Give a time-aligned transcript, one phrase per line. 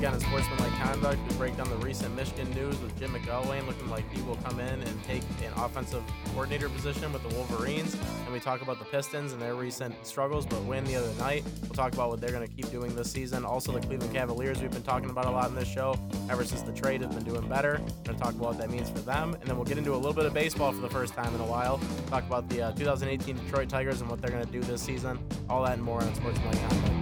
[0.00, 3.90] week on Sportsmanlike Conduct, we break down the recent Michigan news with Jim McElwain looking
[3.90, 7.96] like he will come in and take an offensive coordinator position with the Wolverines.
[8.24, 11.44] And we talk about the Pistons and their recent struggles, but win the other night.
[11.62, 13.44] We'll talk about what they're going to keep doing this season.
[13.44, 15.98] Also, the Cleveland Cavaliers we've been talking about a lot in this show
[16.30, 17.80] ever since the trade have been doing better.
[17.80, 19.34] We're going to talk about what that means for them.
[19.34, 21.40] And then we'll get into a little bit of baseball for the first time in
[21.40, 21.78] a while.
[22.08, 25.18] Talk about the uh, 2018 Detroit Tigers and what they're going to do this season.
[25.48, 26.99] All that and more on Sportsmanlike Conduct.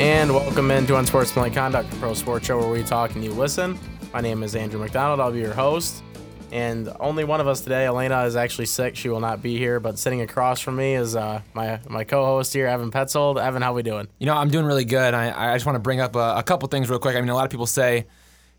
[0.00, 3.78] And welcome into Unsportsmanlike Conduct, the pro sports show where we talk and you listen.
[4.14, 5.20] My name is Andrew McDonald.
[5.20, 6.02] I'll be your host.
[6.50, 8.96] And only one of us today, Elena, is actually sick.
[8.96, 9.78] She will not be here.
[9.78, 13.38] But sitting across from me is uh, my my co-host here, Evan Petzold.
[13.38, 14.08] Evan, how are we doing?
[14.18, 15.12] You know, I'm doing really good.
[15.12, 17.14] I, I just want to bring up a, a couple things real quick.
[17.14, 18.06] I mean, a lot of people say,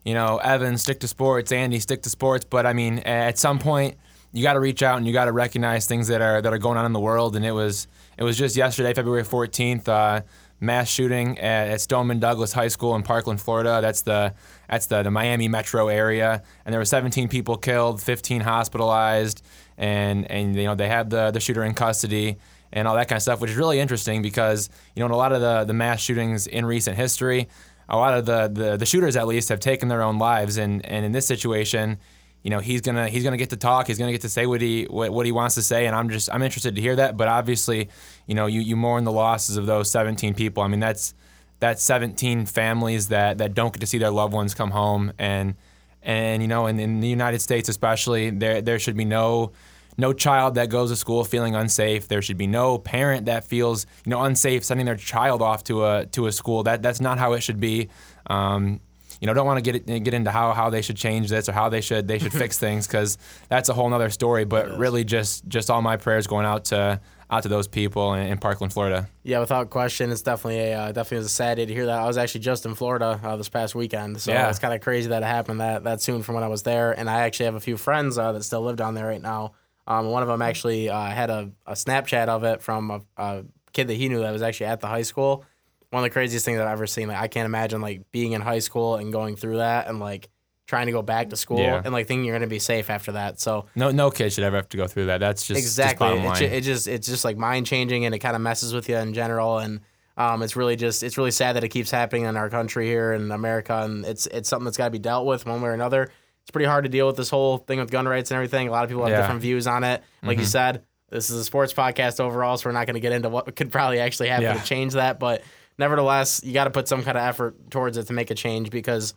[0.05, 2.45] you know, Evan, stick to sports, Andy, stick to sports.
[2.47, 3.97] But I mean, at some point,
[4.31, 6.59] you got to reach out and you got to recognize things that are that are
[6.59, 7.35] going on in the world.
[7.35, 9.87] And it was it was just yesterday, February 14th.
[9.87, 10.21] Uh,
[10.62, 13.79] mass shooting at, at, Stoneman Douglas High School in Parkland, Florida.
[13.81, 14.34] That's the
[14.70, 19.43] that's the, the Miami metro area, and there were 17 people killed, 15 hospitalized,
[19.77, 22.37] and and you know they have the the shooter in custody
[22.71, 25.17] and all that kind of stuff, which is really interesting because you know in a
[25.17, 27.49] lot of the the mass shootings in recent history,
[27.89, 30.85] a lot of the the, the shooters at least have taken their own lives, and
[30.85, 31.98] and in this situation
[32.43, 34.61] you know he's gonna he's gonna get to talk he's gonna get to say what
[34.61, 37.17] he what, what he wants to say and I'm just I'm interested to hear that
[37.17, 37.89] but obviously
[38.25, 40.63] you know you, you mourn the losses of those 17 people.
[40.63, 41.13] I mean that's
[41.59, 45.55] that's 17 families that that don't get to see their loved ones come home and
[46.01, 49.51] and you know in, in the United States especially there there should be no
[49.98, 52.07] no child that goes to school feeling unsafe.
[52.07, 55.85] There should be no parent that feels you know unsafe sending their child off to
[55.85, 56.63] a to a school.
[56.63, 57.89] That that's not how it should be.
[58.27, 58.79] Um,
[59.21, 61.53] you know, don't want to get get into how, how they should change this or
[61.53, 64.44] how they should they should fix things because that's a whole other story.
[64.44, 68.27] But really, just just all my prayers going out to out to those people in,
[68.27, 69.07] in Parkland, Florida.
[69.23, 71.99] Yeah, without question, it's definitely a uh, definitely was a sad day to hear that.
[71.99, 74.49] I was actually just in Florida uh, this past weekend, so Yeah.
[74.49, 76.91] it's kind of crazy that it happened that that soon from when I was there.
[76.91, 79.53] And I actually have a few friends uh, that still live down there right now.
[79.87, 83.43] Um, one of them actually uh, had a, a Snapchat of it from a, a
[83.73, 85.45] kid that he knew that was actually at the high school.
[85.91, 87.07] One of the craziest things I've ever seen.
[87.09, 90.29] Like I can't imagine like being in high school and going through that and like
[90.68, 91.81] trying to go back to school Yeah.
[91.84, 93.40] and like thinking you're gonna be safe after that.
[93.41, 95.19] So No no kid should ever have to go through that.
[95.19, 98.35] That's just exactly Just it, it just it's just like mind changing and it kind
[98.35, 99.81] of messes with you in general and
[100.18, 103.12] um, it's really just it's really sad that it keeps happening in our country here
[103.13, 105.73] in America and it's it's something that's got to be dealt with one way or
[105.73, 106.09] another.
[106.44, 108.68] It's pretty hard to deal with this whole thing with gun rights and everything.
[108.68, 109.22] A lot of people have Yeah.
[109.22, 110.02] different views on it.
[110.23, 113.12] Like you said, this is a sports podcast overall, so we're not going to get
[113.12, 114.53] into what could probably actually happen Yeah.
[114.53, 115.19] to change that.
[115.19, 115.44] But
[115.81, 118.69] nevertheless, you got to put some kind of effort towards it to make a change
[118.69, 119.13] because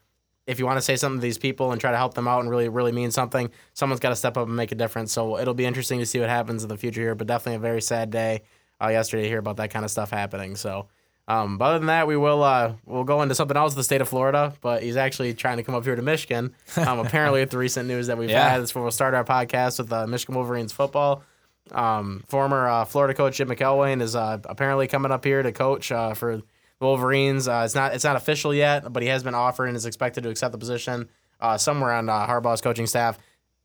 [0.47, 2.41] if you want to say something to these people and try to help them out
[2.41, 5.13] and really, really mean something, someone's got to step up and make a difference.
[5.13, 7.61] So it'll be interesting to see what happens in the future here, but definitely a
[7.61, 8.43] very sad day
[8.83, 10.57] uh, yesterday to hear about that kind of stuff happening.
[10.57, 10.89] So,
[11.29, 13.85] um, but other than that, we will uh, we'll go into something else with the
[13.85, 16.53] state of Florida, but he's actually trying to come up here to Michigan.
[16.77, 18.47] Um, apparently, with the recent news that we've Yeah.
[18.51, 21.23] had, that's where we'll start our podcast with uh, Michigan Wolverines football.
[21.73, 25.91] Um, former uh, Florida coach Jim McElwain is uh, apparently coming up here to coach
[25.91, 26.43] uh, for
[26.81, 27.49] Wolverines.
[27.49, 30.25] Uh, it's not it's not official yet, but he has been offered and is expected
[30.25, 31.09] to accept the position
[31.41, 33.19] uh, somewhere on uh, Harbaugh's coaching staff.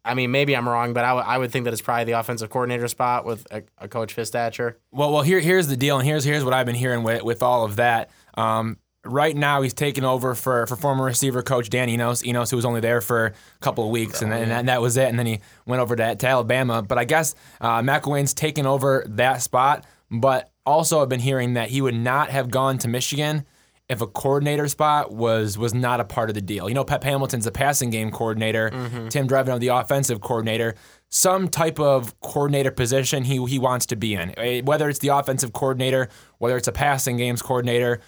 [0.06, 2.88] I mean, maybe I'm wrong, but I would- think that it's probably the offensive coordinator
[2.88, 4.78] spot with a, a coach Fistacher.
[4.92, 7.44] Well, well, here, here's the deal, and here's here's what I've been hearing with, with
[7.44, 8.10] all of that.
[8.36, 12.56] Um, right now, he's taking over for, for former receiver coach Dan Enos, Enos, who
[12.56, 15.10] was only there for a couple of weeks, and, and, that, and that was it.
[15.10, 16.82] And then he went over to, to Alabama.
[16.82, 19.86] But I guess uh, McElwain's taken over that spot.
[20.10, 23.46] But also, I've been hearing that he would not have gone to Michigan
[23.90, 26.70] if a coordinator spot was was not a part of the deal.
[26.70, 28.70] You know, Pep Hamilton's the passing game coordinator,
[29.10, 30.76] Tim Drevno the offensive coordinator.
[31.10, 35.08] Some type of coordinator position he he wants to be in, Eh, whether it's the
[35.08, 38.00] offensive coordinator, whether it's a passing games coordinator.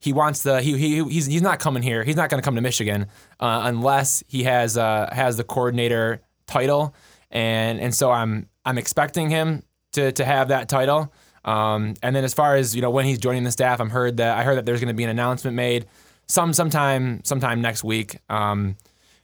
[0.00, 2.02] He wants the he, he he's he's not coming here.
[2.04, 3.06] He's not going to come to Michigan
[3.40, 6.94] uh, unless he has uh, has the coordinator title,
[7.30, 11.12] and and so I'm I'm expecting him to to have that title.
[11.48, 14.18] Um, and then as far as you know when he's joining the staff, I'm heard
[14.18, 15.86] that I heard that there's going to be an announcement made
[16.26, 18.76] some sometime sometime next week um,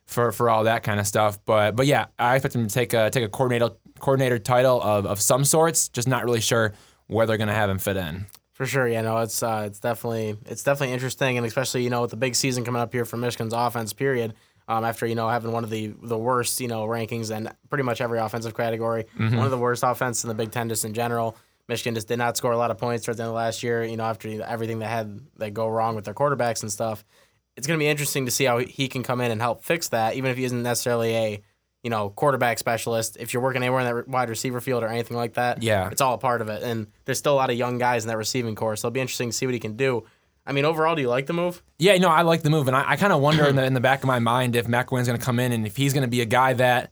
[0.06, 1.38] for for all that kind of stuff.
[1.44, 5.04] But but yeah, I expect him to take a take a coordinator coordinator title of,
[5.04, 5.90] of some sorts.
[5.90, 6.72] Just not really sure
[7.08, 8.24] where they're going to have him fit in.
[8.54, 12.00] For sure, yeah, no, it's uh, it's definitely it's definitely interesting, and especially you know
[12.00, 13.92] with the big season coming up here for Michigan's offense.
[13.92, 14.32] Period.
[14.66, 17.84] Um, after you know having one of the the worst you know rankings in pretty
[17.84, 20.94] much every offensive category, one of the worst offense in the Big Ten just in
[20.94, 21.36] general.
[21.68, 23.84] Michigan just did not score a lot of points towards the end of last year.
[23.84, 27.04] You know after everything that had that go wrong with their quarterbacks and stuff,
[27.56, 29.88] it's going to be interesting to see how he can come in and help fix
[29.90, 31.42] that, even if he isn't necessarily a
[31.82, 33.18] you know, quarterback specialist.
[33.20, 35.90] If you're working anywhere in that wide receiver field or anything like that, Yeah.
[35.90, 36.62] it's all a part of it.
[36.62, 39.00] And there's still a lot of young guys in that receiving core, so it'll be
[39.02, 40.02] interesting to see what he can do.
[40.46, 41.62] I mean, overall, do you like the move?
[41.78, 43.74] Yeah, no, I like the move, and I, I kind of wonder in the in
[43.74, 46.04] the back of my mind if McElwain's going to come in and if he's going
[46.04, 46.90] to be a guy that,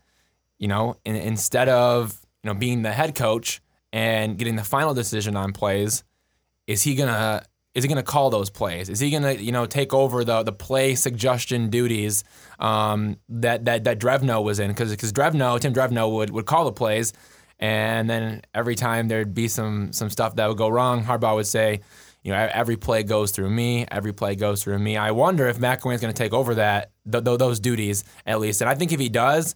[0.59, 4.95] you know, in, instead of you know being the head coach and getting the final
[4.95, 6.05] decision on plays,
[6.67, 7.45] is he gonna
[7.75, 8.89] is he gonna call those plays?
[8.89, 12.25] Is he gonna you know take over the the play suggestion duties
[12.59, 14.69] um, that that that Drevno was in?
[14.69, 17.13] Because because Drevno Tim Drevno would would call the plays,
[17.59, 21.47] and then every time there'd be some some stuff that would go wrong, Harbaugh would
[21.47, 21.81] say,
[22.23, 23.87] you know, every play goes through me.
[23.91, 24.97] Every play goes through me.
[24.97, 28.61] I wonder if McElwain's going to take over that th- th- those duties at least.
[28.61, 29.55] And I think if he does,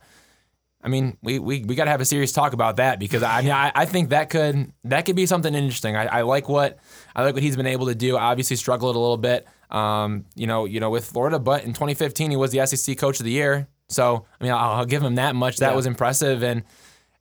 [0.87, 3.43] I mean, we we, we got to have a serious talk about that because I
[3.43, 5.97] mean, I, I think that could that could be something interesting.
[5.97, 6.79] I, I like what
[7.17, 8.17] I like what he's been able to do.
[8.17, 12.31] Obviously, struggled a little bit, um, you know, you know, with Florida, but in 2015
[12.31, 13.67] he was the SEC Coach of the Year.
[13.89, 15.57] So I mean, I'll, I'll give him that much.
[15.57, 15.77] That Yeah.
[15.77, 16.63] was impressive, and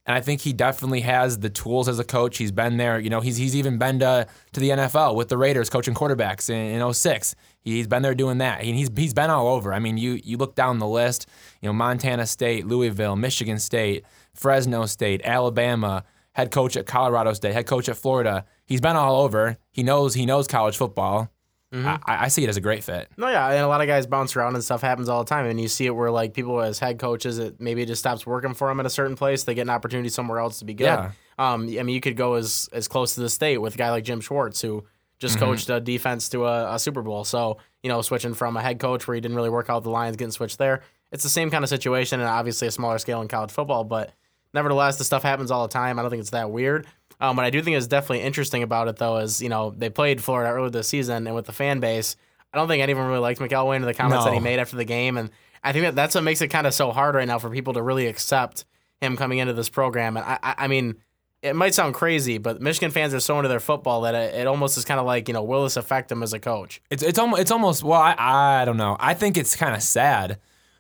[0.06, 2.38] and I think he definitely has the tools as a coach.
[2.38, 3.00] He's been there.
[3.00, 6.52] You know, he's he's even been to, to the NFL with the Raiders coaching quarterbacks
[6.52, 7.36] in, in 06.
[7.66, 8.62] He's been there doing that.
[8.62, 9.74] He, he's he's been all over.
[9.74, 11.28] I mean, you you look down the list,
[11.62, 16.04] you know, Montana State, Louisville, Michigan State, Fresno State, Alabama,
[16.34, 18.46] head coach at Colorado State, head coach at Florida.
[18.66, 19.58] He's been all over.
[19.72, 21.32] He knows he knows college football.
[21.74, 23.10] I, I see it as a great fit.
[23.18, 25.46] No, yeah, and a lot of guys bounce around and stuff happens all the time,
[25.46, 28.26] and you see it where like people as head coaches, it maybe it just stops
[28.26, 29.44] working for them at a certain place.
[29.44, 30.86] They get an opportunity somewhere else to be good.
[30.86, 31.12] Yeah.
[31.38, 33.92] Um, I mean, you could go as as close to the state with a guy
[33.92, 34.86] like Jim Schwartz who
[35.20, 35.46] just Mm-hmm.
[35.46, 37.24] coached a defense to a, a Super Bowl.
[37.24, 39.90] So you know, switching from a head coach where he didn't really work out the
[39.90, 40.82] Lions, getting switched there,
[41.12, 44.12] it's the same kind of situation, and obviously a smaller scale in college football, but
[44.54, 46.00] nevertheless, the stuff happens all the time.
[46.00, 46.88] I don't think it's that weird.
[47.22, 49.90] Um, what I do think is definitely interesting about it, though, is you know they
[49.90, 52.16] played Florida earlier this season, and with the fan base,
[52.54, 54.86] I don't think anyone really liked McElwain or the comments that he made after the
[54.86, 55.30] game, and
[55.64, 57.74] I think that that's what makes it kind of so hard right now for people
[57.74, 58.66] to really accept
[59.02, 60.18] him coming into this program.
[60.18, 60.96] And I, I, I mean,
[61.42, 64.48] it might sound crazy, but Michigan fans are so into their football that it, it
[64.48, 66.82] almost is kind of like you know, will this affect them as a coach?
[66.90, 69.84] It's it's almost it's almost well I I don't know I think it's kind of
[69.84, 70.40] sad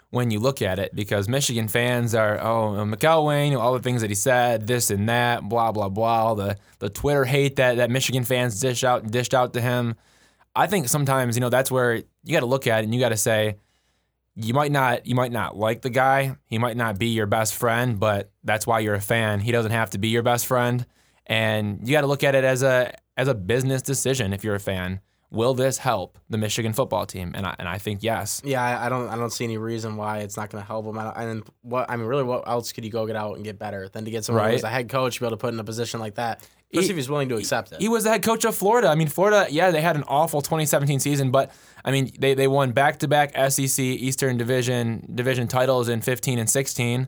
[0.10, 4.10] when you look at it because Michigan fans are oh McElwain all the things that
[4.10, 7.92] he said this and that blah blah blah all the the Twitter hate that that
[7.92, 9.96] Michigan fans dish out dished out to him.
[10.56, 13.00] I think sometimes you know that's where you got to look at it and you
[13.00, 13.58] got to say
[14.36, 17.54] you might not you might not like the guy he might not be your best
[17.56, 20.86] friend but that's why you're a fan he doesn't have to be your best friend
[21.28, 24.56] and you got to look at it as a as a business decision if you're
[24.56, 25.00] a fan
[25.32, 28.86] will this help the Michigan football team and I, and I think yes Yeah, I,
[28.86, 30.98] I don't I don't see any reason why it's not going to help him.
[30.98, 33.58] I and what I mean, really, what else could you go get out and get
[33.58, 34.70] better than to get someone who's Right.
[34.70, 36.38] a head coach be able to put in a position like that,
[36.72, 37.82] especially He- if he's willing to accept it.
[37.82, 38.88] he was the head coach of Florida.
[38.88, 41.52] I mean, Florida, yeah, they had an awful 2017 season, but
[41.86, 47.08] I mean, they, they won back-to-back SEC Eastern Division division titles in 15 and 16.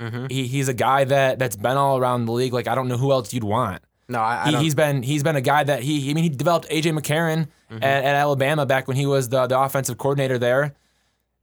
[0.00, 0.26] Mm-hmm.
[0.28, 2.52] He, he's a guy that that's been all around the league.
[2.52, 3.82] Like I don't know who else you'd want.
[4.08, 4.62] no, I, I He, don't.
[4.62, 7.84] he's been he's been a guy that he I mean he developed AJ McCarron Mm-hmm.
[7.84, 10.74] at, at Alabama back when he was the, the offensive coordinator there.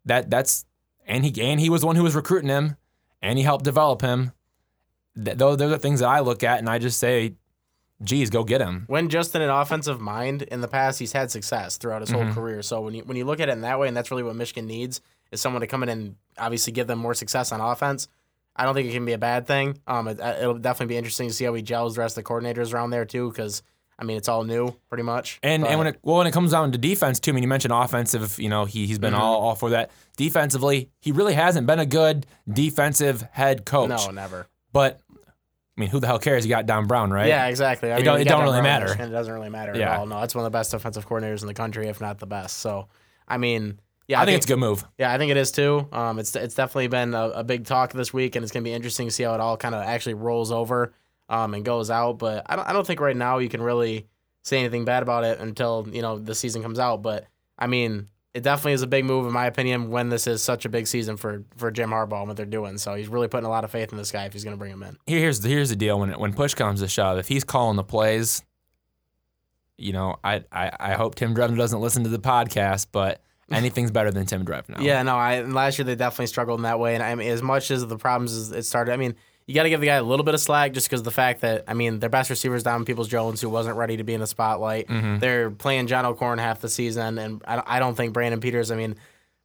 [0.06, 0.66] That that's
[1.06, 2.78] and he and he was the one who was recruiting him,
[3.22, 4.32] and he helped develop him.
[5.24, 7.36] Th- those those are things that I look at and I just say,
[8.04, 8.84] geez, go get him.
[8.88, 12.26] when just in an offensive mind in the past, he's had success throughout his Mm-hmm.
[12.26, 12.62] whole career.
[12.62, 14.36] So when you when you look at it in that way, and that's really what
[14.36, 15.02] Michigan needs
[15.32, 18.08] is someone to come in and obviously give them more success on offense.
[18.56, 19.80] I don't think it can be a bad thing.
[19.86, 22.30] Um, it, it'll definitely be interesting to see how he gels the rest of the
[22.30, 23.62] coordinators around there too, because
[24.00, 25.40] I mean it's all new pretty much.
[25.44, 27.44] And But- and when it well when it comes down to defense too, I mean
[27.44, 29.22] you mentioned offensive, you know, he he's been Mm-hmm.
[29.22, 29.92] all, all for that.
[30.18, 33.90] Defensively, he really hasn't been a good defensive head coach.
[33.90, 34.48] no, never.
[34.72, 35.00] But
[35.78, 36.46] I mean, who the hell cares?
[36.46, 37.28] You got Don Brown, right?
[37.28, 37.92] Yeah, exactly.
[37.92, 38.94] I It mean, don't- it don't really Brown matter.
[39.04, 39.94] It doesn't really matter Yeah.
[39.94, 40.06] at all.
[40.06, 42.60] No, it's one of the best defensive coordinators in the country, if not the best.
[42.60, 42.88] So,
[43.28, 44.86] I mean, yeah, I, think, it's a good move.
[44.98, 45.88] Yeah, I think it is too.
[45.92, 48.72] Um, it's it's definitely been a, a big talk this week, and it's gonna be
[48.72, 50.94] interesting to see how it all kind of actually rolls over,
[51.28, 52.20] um, and goes out.
[52.20, 54.08] But I don't I don't think right now you can really
[54.44, 57.02] say anything bad about it until you know the season comes out.
[57.02, 57.26] But
[57.58, 60.66] I mean, it definitely is a big move in my opinion when this is such
[60.66, 62.78] a big season for for Jim Harbaugh and what they're doing.
[62.78, 64.74] So he's really putting a lot of faith in this guy if he's gonna bring
[64.74, 64.98] him in.
[65.08, 65.98] Here's the here's the deal.
[65.98, 68.44] When when push comes to shove, if he's calling the plays,
[69.78, 73.92] you know, I I, I hope Tim Drevno doesn't listen to the podcast, but anything's
[73.92, 74.82] better than Tim Drevno.
[74.82, 77.42] Yeah, no, I last year they definitely struggled in that way, and I mean, as
[77.42, 79.16] much as the problems as it started, I mean,
[79.48, 81.42] you got to give the guy a little bit of slack just because the fact
[81.42, 84.28] that I mean, their best receivers Donovan Peoples-Jones, who wasn't ready to be in the
[84.28, 84.88] spotlight.
[84.90, 88.72] They're playing John O'Korn half the season, and I don't, I don't think Brandon Peters.
[88.72, 88.96] I mean,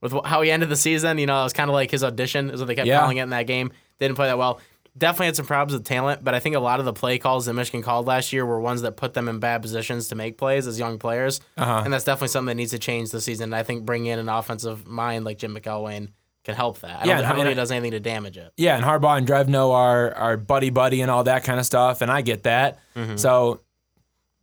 [0.01, 2.49] with how he ended the season, you know, it was kind of like his audition,
[2.51, 3.01] is what they kept Yeah.
[3.01, 3.73] calling it in that game.
[3.99, 4.61] Didn't play that well.
[4.99, 7.47] Definitely had some problems with talent, but I think a lot of the play calls
[7.47, 10.37] that Michigan called last year were ones that put them in bad positions to make
[10.37, 11.41] plays as young players.
[11.57, 11.83] Uh-huh.
[11.85, 13.45] And that's definitely something that needs to change this season.
[13.45, 16.09] And I think bringing in an offensive mind like Jim McElwain
[16.51, 17.03] can help that.
[17.03, 18.53] I Yeah, don't, think does anything to damage it.
[18.57, 22.03] Yeah, and Harbaugh and Drevno are are buddy buddy and all that kind of stuff,
[22.03, 22.79] and I get that.
[22.97, 23.17] Mm-hmm.
[23.17, 23.61] So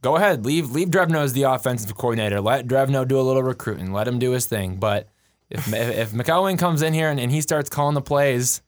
[0.02, 2.42] go ahead, leave leave Drevno as the offensive coordinator.
[2.42, 3.92] Let Drevno do a little recruiting.
[3.94, 4.78] Let him do his thing.
[4.78, 5.08] But
[5.50, 8.62] if if, if McElwain comes in here and, and he starts calling the plays,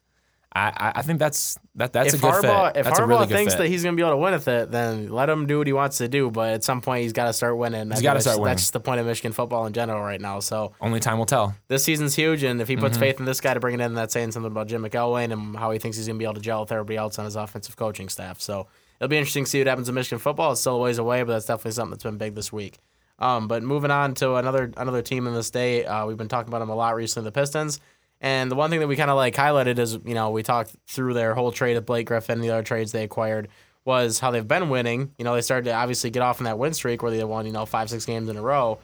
[0.56, 2.80] I I, think that's that that's if a good Harbaugh, fit.
[2.80, 3.60] if that's a Harbaugh really thinks fit.
[3.60, 5.68] that he's going to be able to win with it, then let him do what
[5.68, 6.32] he wants to do.
[6.32, 7.92] But at some point, he's got to start winning.
[7.92, 8.54] He's gotta start winning.
[8.54, 10.40] That's just the point of Michigan football in general right now.
[10.40, 11.56] So Only time will tell.
[11.68, 13.00] this season's huge, and if he puts Mm-hmm.
[13.02, 15.56] faith in this guy to bring it in, that's saying something about Jim McElwain and
[15.56, 17.36] how he thinks he's going to be able to gel with everybody else on his
[17.36, 18.42] offensive coaching staff.
[18.42, 18.66] So
[19.00, 20.54] it'll be interesting to see what happens in Michigan football.
[20.54, 22.80] It's still a ways away, but that's definitely something that's been big this week.
[23.20, 26.48] Um, but moving on to another another team in the state, uh, we've been talking
[26.48, 27.80] about them a lot recently, the Pistons.
[28.22, 30.76] And the one thing that we kind of like highlighted is, you know, we talked
[30.88, 33.48] through their whole trade of Blake Griffin and the other trades they acquired
[33.86, 35.14] was how they've been winning.
[35.18, 37.46] You know, they started to obviously get off in that win streak where they won,
[37.46, 38.80] you know, five, six games in a row.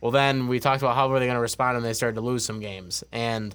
[0.00, 2.20] Well, then we talked about how were they going to respond, and they started to
[2.22, 3.04] lose some games.
[3.12, 3.54] And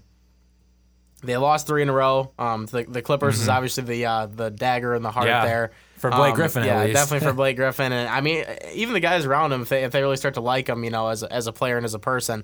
[1.23, 2.31] they lost three in a row.
[2.37, 5.45] Um, the, the Clippers is obviously the uh, the dagger in the heart Mm-hmm.
[5.45, 5.45] Yeah.
[5.45, 7.93] there For Blake Um, Griffin, at Yeah, definitely for Blake Griffin.
[7.93, 10.41] And I mean, even the guys around him, if they, if they really start to
[10.41, 12.43] like him, you know, as a, as a player and as a person,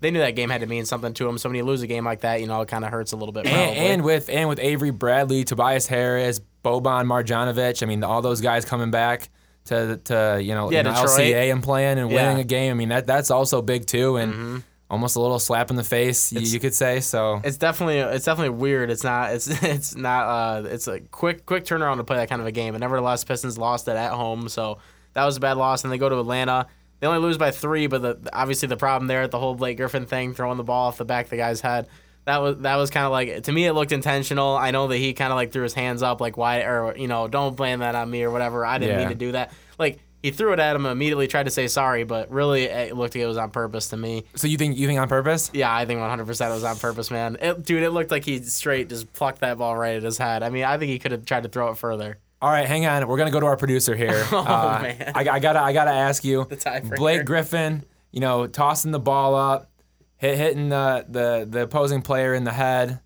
[0.00, 1.38] they knew that game had to mean something to them.
[1.38, 3.16] So when you lose a game like that, you know, it kind of hurts a
[3.16, 3.46] little bit.
[3.46, 8.40] And, and with and with Avery Bradley, Tobias Harris, Boban Marjanovic, I mean all those
[8.40, 9.28] guys coming back
[9.66, 12.16] to to you know, Yeah, the LCA and playing and Yeah.
[12.18, 12.26] Mm-hmm.
[12.28, 12.70] winning a game.
[12.70, 16.32] I mean that that's also big too, and almost a little slap in the face,
[16.32, 17.00] you, you could say.
[17.00, 18.90] So it's definitely it's definitely weird.
[18.90, 22.40] It's not it's it's not uh it's a quick quick turnaround to play that kind
[22.40, 22.74] of a game.
[22.74, 24.78] And nevertheless, Pistons lost it at home, so
[25.14, 25.84] that was a bad loss.
[25.84, 26.66] And they go to Atlanta.
[27.00, 29.76] They only lose by three, but the, obviously the problem there, at the whole Blake
[29.76, 31.86] Griffin thing, throwing the ball off the back of the guy's head,
[32.24, 34.56] that was that was kind of like to me it looked intentional.
[34.56, 37.08] I know that he kind of like threw his hands up, like why or you
[37.08, 38.66] know don't blame that on me or whatever.
[38.66, 38.98] I didn't Yeah.
[39.00, 39.52] mean to do that.
[39.78, 42.96] Like he threw it at him, and immediately tried to say sorry, but really it
[42.96, 44.24] looked like it was on purpose to me.
[44.34, 45.50] so you think you think on purpose?
[45.54, 47.38] Yeah, I think 100% it was on purpose, man.
[47.40, 50.42] It, dude, it looked like he straight just plucked that ball right at his head.
[50.42, 52.18] I mean, I think he could have tried to throw it further.
[52.40, 53.06] All right, hang on.
[53.08, 54.24] We're gonna go to our producer here.
[54.32, 55.12] Oh, Uh, man.
[55.14, 56.96] I, I gotta I gotta ask you, tiebreaker.
[56.96, 59.70] Blake Griffin, you know, tossing the ball up,
[60.16, 63.00] hit, hitting the, the the opposing player in the head.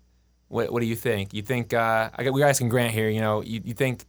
[0.49, 1.33] What what do you think?
[1.33, 3.09] You think uh, I got we guys can grant here.
[3.09, 4.05] You know, you, you think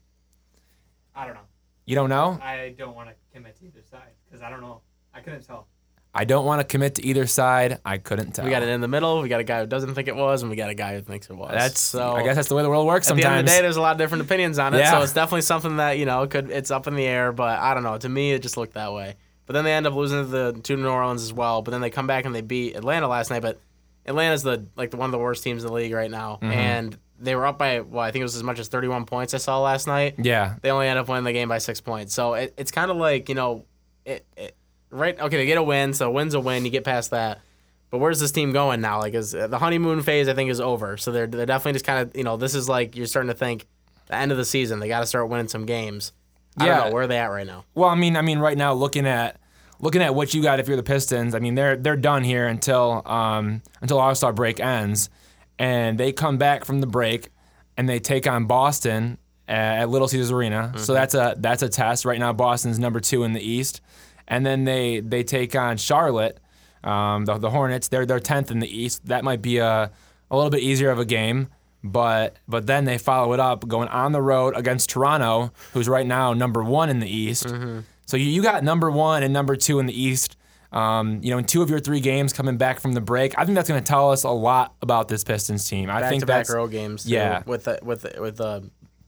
[1.14, 1.40] I don't know.
[1.86, 2.38] you don't know?
[2.42, 4.82] I don't want to commit to either side because I don't know.
[5.14, 5.68] I couldn't tell.
[6.14, 7.80] I don't want to commit to either side.
[7.84, 8.44] I couldn't tell.
[8.44, 9.20] We got it in the middle.
[9.20, 11.00] We got a guy who doesn't think it was, and we got a guy who
[11.02, 11.50] thinks it was.
[11.52, 12.12] That's so.
[12.12, 13.38] I guess that's the way the world works at the sometimes.
[13.40, 14.78] end of the day, there's a lot of different opinions on it.
[14.78, 14.92] Yeah.
[14.92, 17.32] So it's definitely something that you know could it's up in the air.
[17.32, 17.98] But I don't know.
[17.98, 19.16] To me, it just looked that way.
[19.46, 21.62] But then they end up losing to the to New Orleans as well.
[21.62, 23.42] But then they come back and they beat Atlanta last night.
[23.42, 23.60] But
[24.06, 26.52] Atlanta's the like the, one of the worst teams in the league right now, Mm-hmm.
[26.52, 29.34] and they were up by well, I think it was as much as 31 points.
[29.34, 30.14] I saw last night.
[30.18, 32.14] yeah, they only end up winning the game by six points.
[32.14, 33.64] So it, it's kind of like you know,
[34.04, 34.56] it, it
[34.94, 36.64] right okay they get a win, so a win's a win.
[36.64, 37.40] You get past that,
[37.90, 38.98] but where's this team going now?
[38.98, 40.96] Like is the honeymoon phase I think is over.
[40.96, 43.34] So they're they're definitely just kind of you know this is like you're starting to
[43.36, 43.66] think
[44.06, 46.12] the end of the season they got to start winning some games.
[46.56, 46.76] I Yeah.
[46.78, 47.64] don't know where are they at right now.
[47.74, 49.40] Well, I mean, I mean, right now, looking at
[49.80, 52.46] looking at what you got, if you're the Pistons, I mean, they're they're done here
[52.46, 55.10] until um, until All Star break ends,
[55.58, 57.30] and they come back from the break,
[57.76, 60.72] and they take on Boston at, at Little Caesars Arena.
[60.76, 62.04] So that's a that's a test.
[62.04, 63.80] Right now, Boston's number two in the East,
[64.28, 66.38] and then they they take on Charlotte,
[66.82, 67.88] um, the the Hornets.
[67.88, 69.06] They're they're tenth in the East.
[69.06, 69.90] That might be a
[70.30, 71.48] a little bit easier of a game.
[71.86, 76.06] But but then they follow it up going on the road against Toronto, who's right
[76.06, 77.46] now number one in the East.
[78.06, 80.36] So you, you got number one and number two in the East.
[80.72, 83.44] Um, you know, in two of your three games coming back from the break, I
[83.44, 85.88] think that's going to tell us a lot about this Pistons team.
[85.88, 87.04] I Back think to back that's road games.
[87.04, 87.42] too, yeah.
[87.46, 88.60] with the, with the, with uh,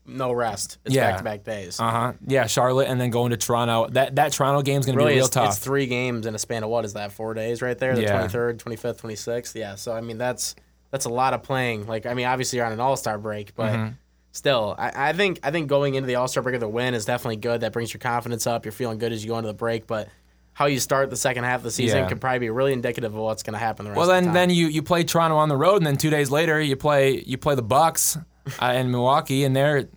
[0.07, 0.79] no rest.
[0.85, 1.09] It's Yeah.
[1.11, 1.79] back to back days.
[1.81, 3.89] uh huh, yeah, Charlotte, and then going to Toronto.
[3.91, 5.49] That that Toronto game is going to really be real it's, tough.
[5.49, 8.03] it's three games in a span of what is that four days right there the
[8.03, 8.27] Yeah.
[8.27, 10.55] 23rd 25th 26th yeah so i mean that's
[10.91, 13.73] that's a lot of playing like i mean obviously you're on an all-star break but
[13.73, 13.89] Mm-hmm.
[14.33, 17.05] still I, I think i think going into the all-star break with a win is
[17.05, 19.55] definitely good that brings your confidence up you're feeling good as you go into the
[19.55, 20.09] break but
[20.53, 22.09] how you start the second half of the season Yeah.
[22.09, 24.23] could probably be really indicative of what's going to happen the rest well, of then
[24.23, 24.35] the time.
[24.35, 27.23] then you you play Toronto on the road, and then two days later you play
[27.27, 28.17] you play the Bucks
[28.63, 29.89] uh, in Milwaukee, and they're.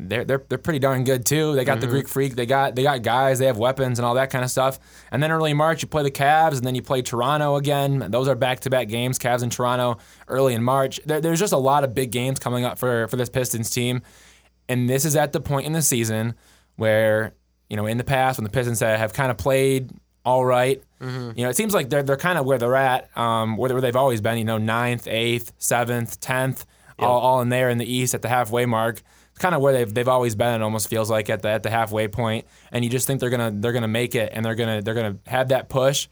[0.00, 1.56] They're, they're, they're pretty darn good too.
[1.56, 2.36] They got the Greek Freak.
[2.36, 3.40] They got they got guys.
[3.40, 4.78] They have weapons and all that kind of stuff.
[5.10, 8.06] And then early March you play the Cavs, and then you play Toronto again.
[8.10, 9.18] Those are back to back games.
[9.18, 11.00] Cavs and Toronto early in March.
[11.04, 14.02] There, there's just a lot of big games coming up for for this Pistons team.
[14.68, 16.34] And this is at the point in the season
[16.76, 17.34] where
[17.68, 19.90] you know in the past when the Pistons have kind of played
[20.24, 23.56] all right, You know, it seems like they're they're kind of where they're at, um,
[23.56, 24.36] where, where they've always been.
[24.36, 26.66] You know, ninth, eighth, seventh, tenth,
[26.98, 29.00] all, all in there in the East at the halfway mark.
[29.38, 30.60] Kind of where they've they've always been.
[30.60, 33.30] It almost feels like at the at the halfway point, and you just think they're
[33.30, 36.08] gonna they're gonna make it, and they're gonna they're gonna have that push.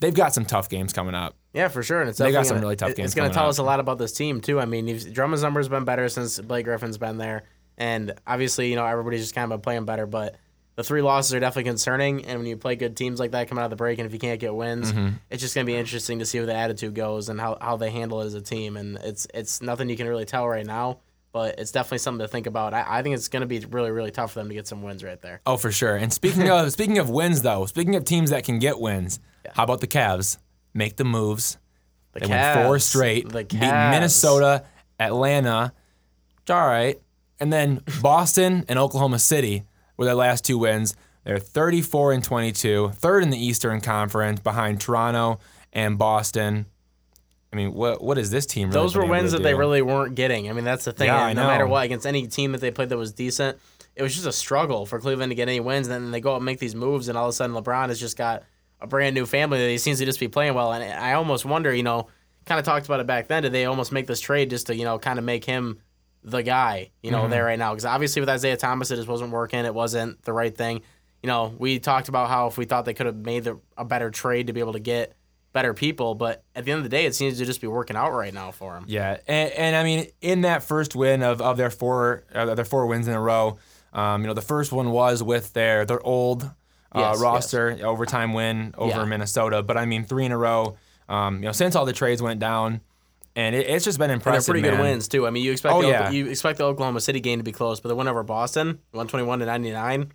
[0.00, 1.34] They've got some tough games coming up.
[1.54, 2.00] Yeah, for sure.
[2.02, 3.48] And it's They got some gonna- really tough games It's going to tell up.
[3.50, 4.60] us a lot about this team too.
[4.60, 7.44] I mean, Drummond's numbers been better since Blake Griffin's been there,
[7.78, 10.04] and obviously, you know, everybody's just kind of been playing better.
[10.04, 10.36] But
[10.74, 12.26] the three losses are definitely concerning.
[12.26, 14.12] And when you play good teams like that coming out of the break, and if
[14.12, 15.14] you can't get wins, Mm-hmm.
[15.30, 17.78] it's just going to be interesting to see where the attitude goes and how, how
[17.78, 18.76] they handle it as a team.
[18.76, 20.98] And it's it's nothing you can really tell right now,
[21.36, 22.72] but it's definitely something to think about.
[22.72, 24.82] I, I think it's going to be really really tough for them to get some
[24.82, 25.42] wins right there.
[25.44, 25.94] Oh, for sure.
[25.94, 29.20] And speaking of speaking of wins, though, speaking of teams that can get wins,
[29.52, 30.38] how about the Cavs?
[30.72, 31.58] Make the moves.
[32.14, 33.28] The They went four straight.
[33.28, 33.50] The Cavs.
[33.50, 34.64] beat Minnesota,
[34.98, 35.74] Atlanta,
[36.38, 36.98] which all right,
[37.38, 39.64] and then Boston and Oklahoma City
[39.98, 40.96] were their last two wins.
[41.24, 45.38] They're 34 and 22, third in the Eastern Conference behind Toronto
[45.70, 46.64] and Boston.
[47.56, 48.68] I mean, what what is this team?
[48.68, 50.50] Really Those were wins that they really weren't getting.
[50.50, 51.06] I mean, that's the thing.
[51.06, 53.58] Yeah, I no matter what, against any team that they played that was decent,
[53.94, 55.88] it was just a struggle for Cleveland to get any wins.
[55.88, 57.88] And then they go out and make these moves, and all of a sudden LeBron
[57.88, 58.42] has just got
[58.80, 60.70] a brand new family that he seems to just be playing well.
[60.72, 62.08] And I almost wonder, you know,
[62.44, 63.42] kind of talked about it back then.
[63.42, 65.80] Did they almost make this trade just to, you know, kind of make him
[66.22, 67.22] the guy, you Mm-hmm.
[67.22, 67.72] know, there right now?
[67.72, 69.64] Because obviously with Isaiah Thomas, it just wasn't working.
[69.64, 70.82] It wasn't the right thing.
[71.22, 73.84] You know, we talked about how if we thought they could have made the, a
[73.86, 75.14] better trade to be able to get
[75.56, 77.96] better people, but at the end of the day, it seems to just be working
[77.96, 78.84] out right now for them.
[78.86, 82.64] Yeah, and, and I mean, in that first win of, of their four uh, their
[82.66, 83.56] four wins in a row,
[83.92, 88.34] um, you know, the first one was with their their old uh, Yes, roster overtime
[88.34, 89.04] win over Yeah.
[89.06, 89.62] Minnesota.
[89.62, 90.76] But I mean, three in a row.
[91.08, 92.80] Um, you know, since all the trades went down,
[93.34, 94.52] and it, it's just been And they're impressive.
[94.52, 95.26] pretty good wins too.
[95.26, 96.10] I mean, you expect Oh, the, yeah.
[96.10, 99.08] you expect the Oklahoma City game to be close, but the win over Boston, one
[99.08, 100.00] twenty one to ninety nine.
[100.02, 100.12] And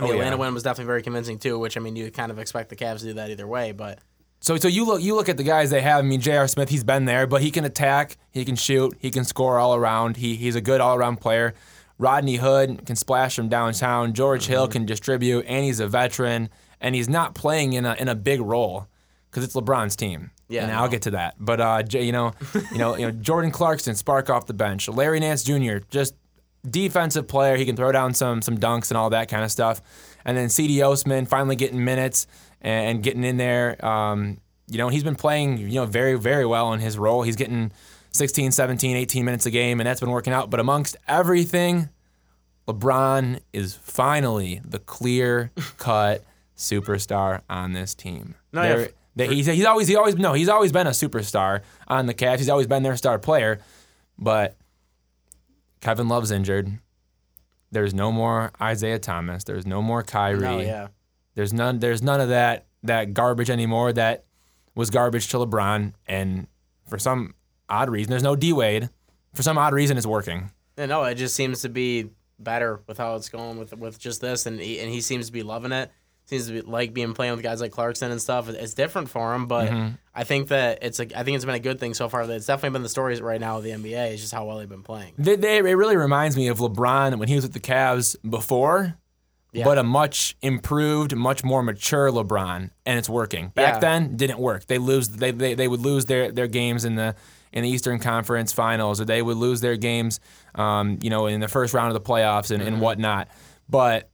[0.00, 0.20] Oh, the yeah.
[0.20, 1.58] Atlanta win was definitely very convincing too.
[1.58, 3.98] Which I mean, you kind of expect the Cavs to do that either way, but
[4.44, 6.00] So so you look you look at the guys they have.
[6.00, 6.46] I mean, J.R.
[6.46, 9.74] Smith, he's been there, but he can attack, he can shoot, he can score all
[9.74, 10.18] around.
[10.18, 11.54] He he's a good all around player.
[11.98, 14.12] Rodney Hood can splash from downtown.
[14.12, 18.08] George Hill can distribute, and he's a veteran, and he's not playing in a in
[18.08, 18.86] a big role
[19.30, 20.30] because it's LeBron's team.
[20.48, 21.36] Yeah, and I'll get to that.
[21.38, 22.34] But uh, J, you know,
[22.70, 24.90] you know, you know, Jordan Clarkson, spark off the bench.
[24.90, 25.78] Larry Nance Jr.
[25.88, 26.14] just
[26.68, 27.56] defensive player.
[27.56, 29.80] He can throw down some some dunks and all that kind of stuff.
[30.22, 32.26] And then Cedi Osman finally getting minutes
[32.64, 33.84] and, getting in there.
[33.84, 37.22] Um, you know, he's been playing, you know, very, very well in his role.
[37.22, 37.70] He's getting
[38.12, 40.50] 16, 17, 18 minutes a game, and that's been working out.
[40.50, 41.90] But amongst everything,
[42.66, 46.24] LeBron is finally the clear cut
[46.56, 48.34] superstar on this team.
[48.52, 52.06] No, There- that he's, he's always he always no he's always been a superstar on
[52.06, 52.38] the Cavs.
[52.38, 53.60] He's always been their star player,
[54.18, 54.56] but
[55.80, 56.78] Kevin Love's injured.
[57.70, 59.44] There's no more Isaiah Thomas.
[59.44, 60.40] There's no more Kyrie.
[60.40, 60.88] no, yeah,
[61.34, 61.78] There's none.
[61.78, 63.92] There's none of that that garbage anymore.
[63.92, 64.24] That
[64.74, 65.92] was garbage to LeBron.
[66.06, 66.46] And
[66.88, 67.34] for some
[67.68, 68.90] odd reason, there's no D Wade.
[69.34, 70.50] For some odd reason, it's working.
[70.78, 74.20] Yeah, no, it just seems to be better with how it's going with with just
[74.20, 75.90] this, and he, and he seems to be loving it.
[76.26, 78.48] Seems to be like being playing with guys like Clarkson and stuff.
[78.48, 79.94] It's different for him, but Mm-hmm.
[80.14, 82.26] I think that it's a, I think it's been a good thing so far.
[82.26, 84.12] That it's definitely been the stories right now of the NBA.
[84.12, 85.12] It's just how well they've been playing.
[85.18, 88.96] They, they, it really reminds me of LeBron when he was with the Cavs before,
[89.54, 89.64] Yeah.
[89.64, 93.48] but a much improved, much more mature LeBron, and it's working.
[93.54, 93.78] Back Yeah.
[93.80, 94.66] then, didn't work.
[94.66, 95.08] They lose.
[95.08, 97.14] They, they, they would lose their, their games in the
[97.52, 100.18] in the Eastern Conference Finals, or they would lose their games,
[100.56, 102.72] um, you know, in the first round of the playoffs and, Mm-hmm.
[102.74, 103.28] and whatnot.
[103.68, 104.10] But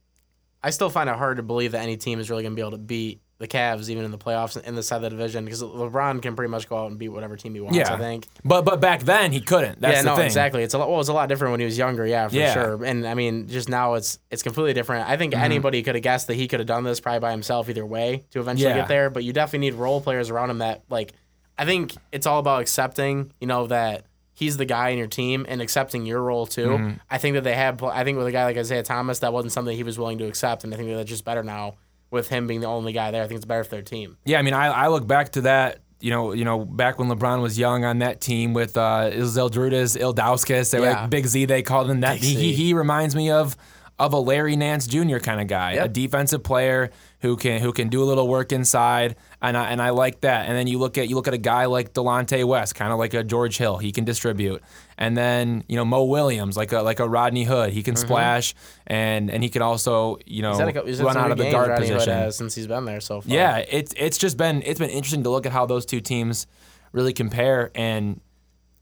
[0.63, 2.61] I still find it hard to believe that any team is really going to be
[2.61, 5.43] able to beat the Cavs even in the playoffs in the side of the division
[5.43, 7.77] because LeBron can pretty much go out and beat whatever team he wants.
[7.77, 7.93] Yeah.
[7.93, 8.27] I think.
[8.45, 9.81] but but back then he couldn't.
[9.81, 10.25] That's yeah, the no, thing.
[10.27, 10.63] exactly.
[10.63, 10.89] It's a lot.
[10.89, 12.05] Well, it's a lot different when he was younger.
[12.05, 12.53] Yeah, for Yeah.
[12.53, 12.85] sure.
[12.85, 15.07] And I mean, just now it's it's completely different.
[15.07, 15.19] I Mm-hmm.
[15.19, 17.85] think anybody could have guessed that he could have done this probably by himself either
[17.85, 18.77] way to eventually Yeah.
[18.77, 19.09] get there.
[19.09, 21.13] But you definitely need role players around him that like.
[21.57, 25.45] I think it's all about accepting, you know, that he's the guy in your team
[25.47, 26.69] and accepting your role too.
[26.69, 26.91] Mm-hmm.
[27.09, 27.81] I think that they had.
[27.83, 30.25] I think with a guy like Isaiah Thomas, that wasn't something he was willing to
[30.27, 31.75] accept, and I think that that's just better now
[32.11, 33.23] with him being the only guy there.
[33.23, 34.17] I think it's better for their team.
[34.25, 35.79] Yeah, I mean, I, I look back to that.
[36.01, 39.97] You know, you know, back when LeBron was young on that team with uh, Ildrudas,
[39.99, 41.01] Ilgauskas, they were Yeah.
[41.01, 41.45] like Big Z.
[41.45, 42.17] They called him that.
[42.17, 43.55] He, he reminds me of
[43.99, 45.19] of a Larry Nance Jr.
[45.19, 49.15] kind of guy, a defensive player who can who can do a little work inside,
[49.43, 50.47] and I, and I like that.
[50.47, 52.97] And then you look at you look at a guy like Delonte West, kind of
[52.97, 53.77] like a George Hill.
[53.77, 54.63] He can distribute,
[55.01, 57.73] and then you know Mo Williams, like a like a Rodney Hood.
[57.73, 58.53] He can splash,
[58.85, 61.01] and and he can also you know Mm-hmm.
[61.01, 62.13] A, run out of the guard Rodney Hood position.
[62.13, 63.33] has since he's been there so far.
[63.33, 66.45] Yeah, it's it's just been it's been interesting to look at how those two teams
[66.91, 68.21] really compare and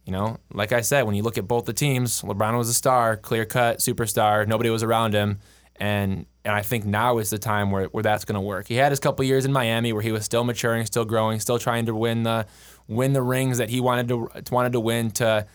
[0.03, 2.73] you know, like I said, when you look at both the teams, LeBron was a
[2.73, 5.39] star, clear cut superstar, nobody was around him,
[5.77, 8.67] and and I think now is the time where, where that's going to work.
[8.67, 11.59] He had his couple years in Miami where he was still maturing, still growing, still
[11.59, 12.45] trying to win the
[12.87, 15.45] win the rings that he wanted to wanted to win to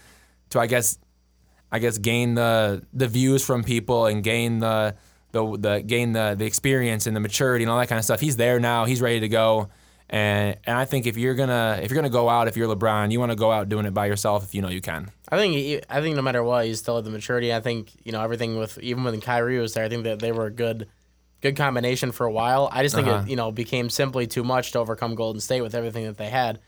[0.54, 0.98] to I guess
[1.70, 4.94] I guess gain the the views from people and gain the
[5.32, 8.20] the, the gain the the experience and the maturity and all that kind of stuff.
[8.20, 8.84] He's there now.
[8.86, 9.68] He's ready to go.
[10.10, 13.10] And and I think if you're gonna if you're gonna go out, if you're LeBron,
[13.10, 15.10] you want to go out doing it by yourself if you know you can.
[15.30, 17.52] I think he- I think no matter what, he's still at the maturity.
[17.54, 19.84] I think you know everything with even when Kyrie was there.
[19.84, 20.88] I think that they were a good,
[21.40, 22.68] good combination for a while.
[22.70, 23.24] I just think Uh-huh.
[23.24, 26.28] it you know became simply too much to overcome Golden State with everything that they
[26.28, 26.60] had.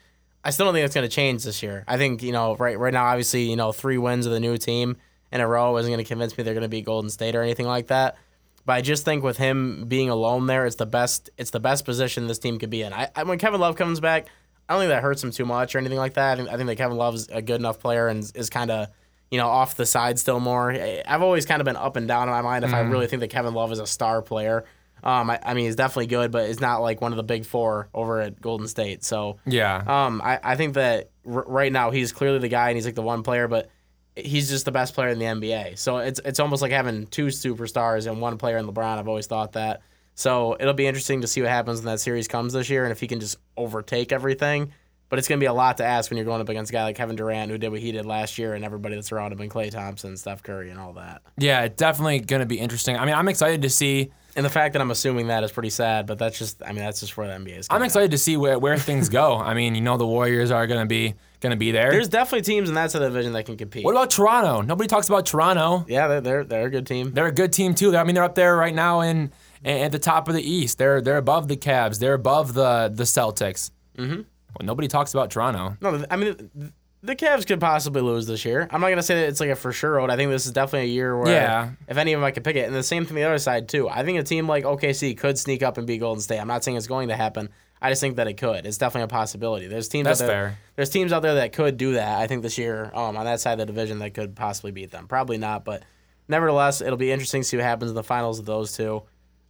[0.46, 1.82] I still don't think that's going to change this year.
[1.88, 4.56] I think you know right right now, obviously you know three wins of the new
[4.56, 4.96] team
[5.32, 7.42] in a row isn't going to convince me they're going to be Golden State or
[7.42, 8.16] anything like that.
[8.64, 11.30] But I just think with him being alone there, it's the best.
[11.37, 12.92] It's the best position this team could be in.
[12.92, 14.28] I, I when Kevin Love comes back,
[14.68, 16.35] I don't think that hurts him too much or anything like that.
[16.35, 18.87] I think, I think that Kevin Love's a good enough player and is kind of
[19.32, 20.70] you know off the side still more.
[20.72, 22.92] I've always kind of been up and down in my mind if I mm.
[22.92, 24.64] really think that Kevin Love is a star player.
[25.07, 27.47] Um, I, I mean he's definitely good, but he's not like one of the big
[27.47, 29.05] four over at Golden State.
[29.05, 29.83] So Yeah.
[29.87, 32.97] um, I, I think that r- right now he's clearly the guy and he's like
[32.97, 33.71] the one player, but
[34.16, 35.79] he's just the best player in the NBA.
[35.79, 38.99] So it's it's almost like having two superstars and one player in LeBron.
[38.99, 39.83] I've always thought that.
[40.14, 42.90] So it'll be interesting to see what happens when that series comes this year and
[42.92, 44.73] if he can just overtake everything.
[45.09, 46.73] But it's going to be a lot to ask when you're going up against a
[46.73, 49.33] guy like Kevin Durant who did what he did last year and everybody that's around
[49.33, 51.23] him and Klay Thompson, Steph Curry, and all that.
[51.38, 52.97] yeah, definitely gonna be interesting.
[52.97, 54.11] I mean, I'm excited to see.
[54.37, 56.85] And the fact that I'm assuming that is pretty sad, but that's just I mean
[56.85, 57.66] that's just where the NBA is.
[57.70, 57.87] I'm going.
[57.87, 59.37] excited to see where, where things go.
[59.37, 61.90] I mean, you know, the Warriors are gonna be gonna be there.
[61.90, 63.85] There's definitely teams in that side of the division that can compete.
[63.85, 64.61] what about Toronto?
[64.61, 65.87] Nobody talks about Toronto.
[65.88, 67.12] yeah, they're, they're they're a good team.
[67.12, 67.96] They're a good team too.
[67.96, 69.33] I mean, they're up there right now in,
[69.64, 70.77] in at the top of the East.
[70.77, 71.99] They're they're above the Cavs.
[71.99, 73.70] They're above the the Celtics.
[73.96, 74.16] Mm-hmm.
[74.16, 75.77] Well, nobody talks about Toronto.
[75.81, 76.72] No, I mean
[77.07, 78.69] the Cavs could possibly lose this year.
[78.71, 80.11] I'm not gonna say that it's like a for sure road.
[80.11, 81.71] I think this is definitely a year where Yeah.
[81.88, 82.66] if any of them I could pick it.
[82.66, 83.88] And the same thing the other side too.
[83.88, 86.38] I think a team like OKC could sneak up and beat Golden State.
[86.38, 87.49] I'm not saying it's going to happen.
[87.81, 88.64] I just think that it could.
[88.66, 89.66] It's definitely a possibility.
[89.66, 90.59] There's teams That's out there, fair.
[90.77, 92.19] There's teams out there that could do that.
[92.21, 94.90] I think this year um, on that side of the division that could possibly beat
[94.90, 95.07] them.
[95.07, 95.83] Probably not, but
[96.27, 99.03] nevertheless, it'll be interesting to see what happens in the finals of those two.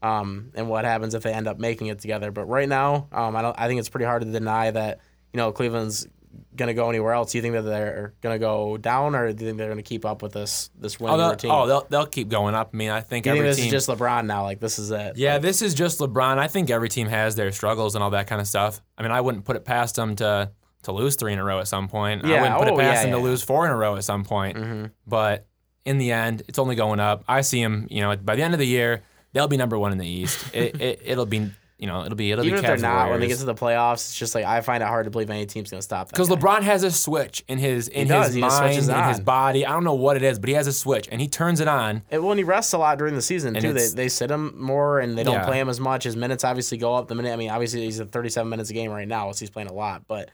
[0.03, 2.31] Um, and what happens if they end up making it together.
[2.31, 3.59] But right now, um, I don't.
[3.59, 5.01] I think it's pretty hard to deny that
[5.33, 6.07] you know Cleveland's
[6.55, 7.33] going to go anywhere else.
[7.33, 9.77] Do you think that they're going to go down, or do you think they're going
[9.77, 11.51] to keep up with this this winning Oh, they'll, routine?
[11.51, 12.71] oh, they'll, they'll keep going up.
[12.73, 13.67] I mean, I think do you think this team.
[13.67, 14.43] is just LeBron now?
[14.43, 15.17] Like this is it?
[15.17, 16.39] yeah, this is just LeBron.
[16.39, 18.81] I think every team has their struggles and all that kind of stuff.
[18.97, 20.51] I mean, I wouldn't put it past them to
[20.85, 22.25] to lose three in a row at some point.
[22.25, 23.97] Yeah, I wouldn't put oh, it past yeah, them to lose four in a row
[23.97, 24.57] at some point.
[24.57, 24.87] Mm-hmm.
[25.07, 25.47] But
[25.85, 27.25] in the end, it's only going up.
[27.29, 27.87] I see them.
[27.91, 30.45] You know, by the end of the year, they'll be number one in the East.
[30.55, 33.21] it, it it'll be you know it'll be it'll Even be if they're not, when
[33.21, 35.45] they get to the playoffs, it's just like I find it hard to believe any
[35.47, 36.15] team's going to stop that.
[36.15, 36.29] Because.
[36.31, 38.27] LeBron has a switch in his in does.
[38.29, 39.25] his He just mind, switches in his on.
[39.25, 39.67] body.
[39.67, 41.69] I don't know what it is, but he has a switch, and he turns it
[41.69, 42.03] on.
[42.11, 43.73] It, well, and he rests a lot during the season And too.
[43.73, 45.45] They, it's- they sit him more and they don't Yeah.
[45.47, 46.05] play him as much.
[46.05, 47.09] His minutes obviously go up.
[47.09, 49.51] The minute I mean, obviously he's at 37 minutes a game right now, so he's
[49.51, 50.03] playing a lot.
[50.09, 50.31] But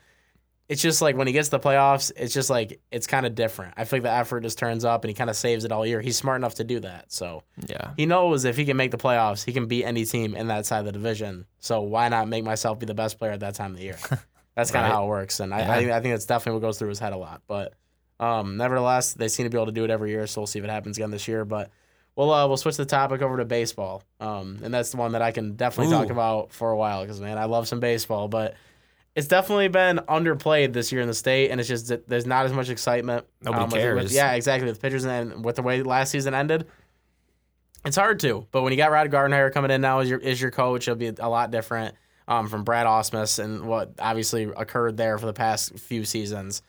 [0.73, 3.35] it's just like when he gets to the playoffs, it's just like it's kind of
[3.35, 3.75] different.
[3.77, 5.87] I feel like the effort just turns up and he kind of saves it all
[5.87, 6.01] year.
[6.01, 7.13] He's smart enough to do that.
[7.13, 7.93] So Yeah.
[7.97, 10.67] he knows if he can make the playoffs, he can beat any team in that
[10.67, 11.47] side of the division.
[11.61, 13.99] So why not make myself be the best player at that time of the year?
[14.57, 14.97] That's kind of Right.
[14.97, 15.73] how it works, and I, Yeah.
[15.73, 17.41] I think I think that's definitely what goes through his head a lot.
[17.47, 17.73] But
[18.21, 20.59] um, nevertheless, they seem to be able to do it every year, so we'll see
[20.59, 21.45] if it happens again this year.
[21.47, 21.71] But
[22.17, 25.23] we'll uh, we'll switch the topic over to baseball, um, and that's the one that
[25.23, 28.55] I can definitely talk about for a while because man, I love some baseball, but.
[29.15, 32.47] It's definitely been underplayed this year in the state, and it's just that there's not
[32.47, 33.27] as much excitement.
[33.43, 34.15] Nobody with- with- cares.
[34.15, 34.69] yeah, exactly.
[34.69, 36.67] With pitchers and with the way last season ended,
[37.85, 40.41] it's hard to, but when you got Ron Gardenhire coming in now as your is
[40.41, 41.95] your coach, it'll be a lot different
[42.29, 46.63] um, from Brad Ausmus and what obviously occurred there for the past few seasons.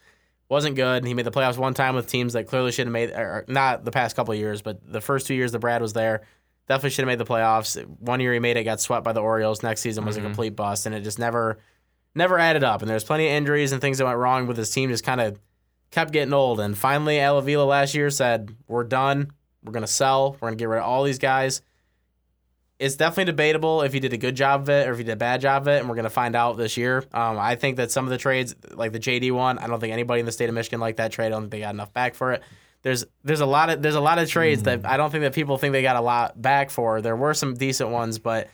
[0.49, 1.05] Wasn't good.
[1.05, 3.85] He made the playoffs one time with teams that clearly should have made, or not
[3.85, 6.23] the past couple of years, but the first two years that Brad was there,
[6.67, 7.81] definitely should have made the playoffs.
[7.99, 9.63] One year he made it, got swept by the Orioles.
[9.63, 11.59] Next season was a complete bust, and it just never,
[12.15, 12.81] never added up.
[12.81, 14.89] And there's plenty of injuries and things that went wrong with his team.
[14.89, 15.39] Just kind of
[15.91, 16.59] kept getting old.
[16.59, 19.31] And finally, Al Avila last year said, "We're done.
[19.63, 20.37] We're gonna sell.
[20.39, 21.61] We're gonna get rid of all these guys."
[22.79, 25.13] It's definitely debatable if he did a good job of it or if he did
[25.13, 27.03] a bad job of it, and we're gonna find out this year.
[27.13, 29.93] Um, I think that some of the trades, like the JD one, I don't think
[29.93, 31.27] anybody in the state of Michigan liked that trade.
[31.27, 32.43] I don't think they got enough back for it.
[32.81, 35.33] There's there's a lot of there's a lot of trades that I don't think that
[35.33, 36.99] people think they got a lot back for.
[36.99, 38.49] There were some decent ones, but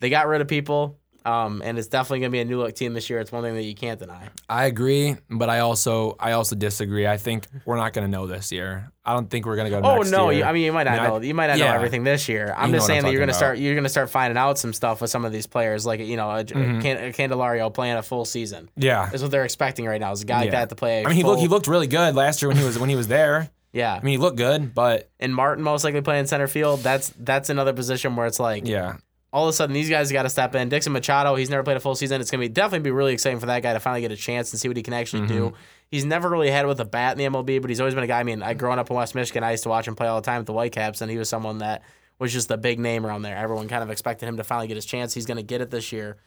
[0.00, 0.98] they got rid of people.
[1.24, 3.20] Um, and it's definitely gonna be a new look team this year.
[3.20, 4.28] It's one thing that you can't deny.
[4.48, 7.06] I agree, but I also I also disagree.
[7.06, 8.90] I think we're not going to know this year.
[9.04, 9.86] I don't think we're going to go.
[9.86, 10.30] Oh next no!
[10.30, 10.40] year.
[10.40, 11.20] You, I mean, you might not I mean, I- know.
[11.20, 12.54] You might not know everything this year.
[12.56, 13.58] I'm You just what I'm saying that you're gonna start.
[13.58, 16.30] You're gonna start finding out some stuff with some of these players, like you know,
[16.30, 16.78] a, Mm-hmm.
[16.78, 18.68] a Can- a Candelario playing a full season.
[18.76, 19.10] yeah.
[19.12, 20.12] is what they're expecting right now.
[20.12, 21.00] Is a guy like that to play.
[21.00, 22.88] I I mean, he looked he looked really good last year when he was when
[22.90, 23.50] he was there.
[23.72, 26.80] Yeah, I mean, he looked good, but and Martin most likely playing center field.
[26.80, 28.96] That's that's another position where it's like yeah,
[29.32, 30.68] all of a sudden these guys got to step in.
[30.68, 32.20] Dixon Machado, he's never played a full season.
[32.20, 34.52] It's gonna be definitely be really exciting for that guy to finally get a chance
[34.52, 35.46] and see what he can actually do.
[35.46, 35.56] Mm-hmm.
[35.90, 38.04] He's never really had it with a bat in the MLB, but he's always been
[38.04, 38.20] a guy.
[38.20, 40.20] I mean, I growing up in West Michigan, I used to watch him play all
[40.20, 41.82] the time with the Whitecaps, and he was someone that
[42.18, 43.36] was just a big name around there.
[43.36, 45.14] Everyone kind of expected him to finally get his chance.
[45.14, 46.18] He's gonna get it this year.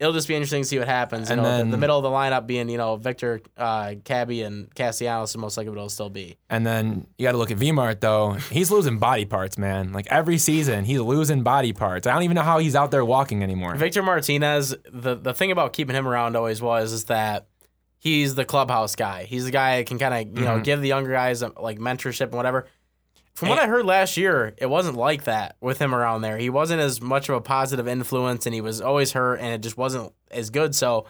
[0.00, 1.28] It'll just be interesting to see what happens.
[1.28, 3.94] You And know, the- then- the, middle of the lineup being you know Victor, uh,
[4.04, 6.36] Cabby, and Castellanos is most likely it'll still be.
[6.48, 8.32] And then you got to look at Vmart though.
[8.50, 9.92] He's losing body parts, man.
[9.92, 12.06] Like every season, he's losing body parts.
[12.06, 13.74] I don't even know how he's out there walking anymore.
[13.76, 17.46] Victor Martinez, the the thing about keeping him around always was is that
[17.98, 19.24] he's the clubhouse guy.
[19.24, 20.62] He's the guy that can kind of you know Mm-hmm.
[20.62, 22.66] give the younger guys um, like mentorship and whatever.
[23.40, 26.36] From what I heard last year, it wasn't like that with him around there.
[26.36, 29.62] He wasn't as much of a positive influence, and he was always hurt, and it
[29.62, 30.74] just wasn't as good.
[30.74, 31.06] So,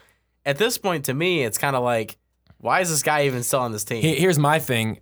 [0.47, 2.17] at this point, to me, it's kind of like,
[2.59, 4.01] why is this guy even still on this team?
[4.03, 5.01] Here's my thing.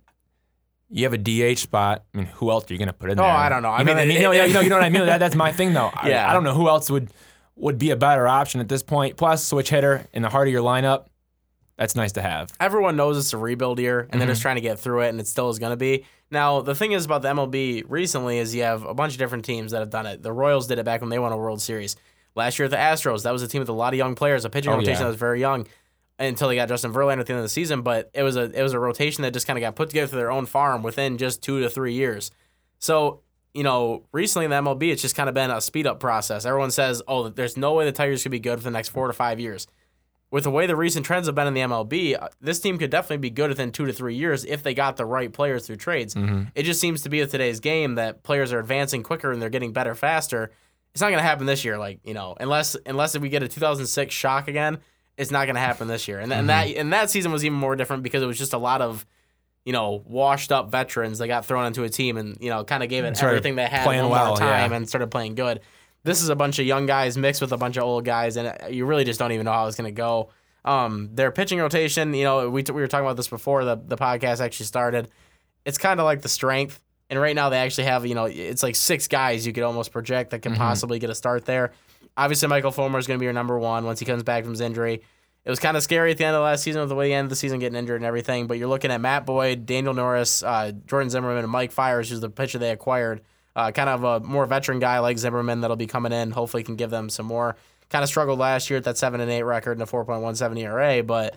[0.89, 2.03] You have a DH spot.
[2.15, 3.31] I mean, who else are you gonna put in oh, there?
[3.31, 3.35] Oh.
[3.35, 3.69] I don't know.
[3.69, 5.05] I You mean, what it- no, it- you know, you know what I mean.
[5.05, 5.91] That, that's my thing, though.
[5.93, 6.27] I, Yeah.
[6.27, 7.11] I don't know who else would
[7.55, 9.17] would be a better option at this point.
[9.17, 11.05] Plus, switch hitter in the heart of your lineup.
[11.79, 12.51] That's nice to have.
[12.59, 14.43] everyone knows it's a rebuild year and they're just mm-hmm.
[14.43, 16.05] trying to get through it and it still is going to be.
[16.29, 19.45] Now, the thing is about the MLB recently is you have a bunch of different
[19.45, 20.21] teams that have done it.
[20.21, 21.95] The Royals did it back when they won a World Series.
[22.35, 24.49] Last year the Astros, that was a team with a lot of young players, a
[24.49, 24.99] pitching Oh, rotation yeah.
[24.99, 25.65] that was very young
[26.19, 28.51] until they got Justin Verlander at the end of the season, but it was a
[28.51, 30.83] it was a rotation that just kind of got put together for their own farm
[30.83, 32.29] within just 2 to 3 years.
[32.77, 33.21] So,
[33.53, 36.45] you know, recently in the MLB it's just kind of been a speed up process.
[36.45, 39.07] Everyone says, "Oh, there's no way the Tigers could be good for the next 4
[39.07, 39.65] to 5 years."
[40.31, 42.91] With the way the recent trends have been in the MLB, uh, this team could
[42.91, 45.77] definitely be good within two to three years if they got the right players through
[45.77, 46.15] trades.
[46.55, 49.49] It just seems to be with today's game that players are advancing quicker and they're
[49.49, 50.51] getting better faster.
[50.93, 53.47] It's not going to happen this year, like you know, unless unless we get a
[53.47, 54.79] 2006 shock again,
[55.17, 56.19] it's not going to happen this year.
[56.19, 58.53] And, th- and that and that season was even more different because it was just
[58.53, 59.05] a lot of
[59.65, 62.83] you know washed up veterans that got thrown into a team and you know kind
[62.83, 64.77] of gave it everything they had playing one well, time yeah.
[64.77, 65.61] and started playing good.
[66.09, 68.47] This is a bunch of young guys mixed with a bunch of old guys, and
[68.47, 70.31] uh, you really just don't even know how it's going to go.
[70.65, 73.75] Um, their pitching rotation, you know, we, t- we were talking about this before the,
[73.75, 75.09] the podcast actually started.
[75.65, 76.81] It's kind of like the strength.
[77.11, 79.91] And right now they actually have, you know, it's like six guys you could almost
[79.91, 81.73] project that can possibly get a start there.
[82.17, 84.53] Obviously, Michael Fulmer is going to be your number one once he comes back from
[84.53, 85.01] his injury.
[85.45, 87.13] It was kind of scary at the end of last season with the way the
[87.13, 88.47] end of the season getting injured and everything.
[88.47, 92.19] But you're looking at Matt Boyd, Daniel Norris, uh, Jordan Zimmermann, and Mike Fiers, who's
[92.19, 93.21] the pitcher they acquired.
[93.55, 96.31] Uh, kind of a more veteran guy like Zimmermann that'll be coming in.
[96.31, 97.55] Hopefully, can give them some more.
[97.89, 101.03] Kind of struggled last year at that seven and eight record and a 4.17 ERA,
[101.03, 101.35] but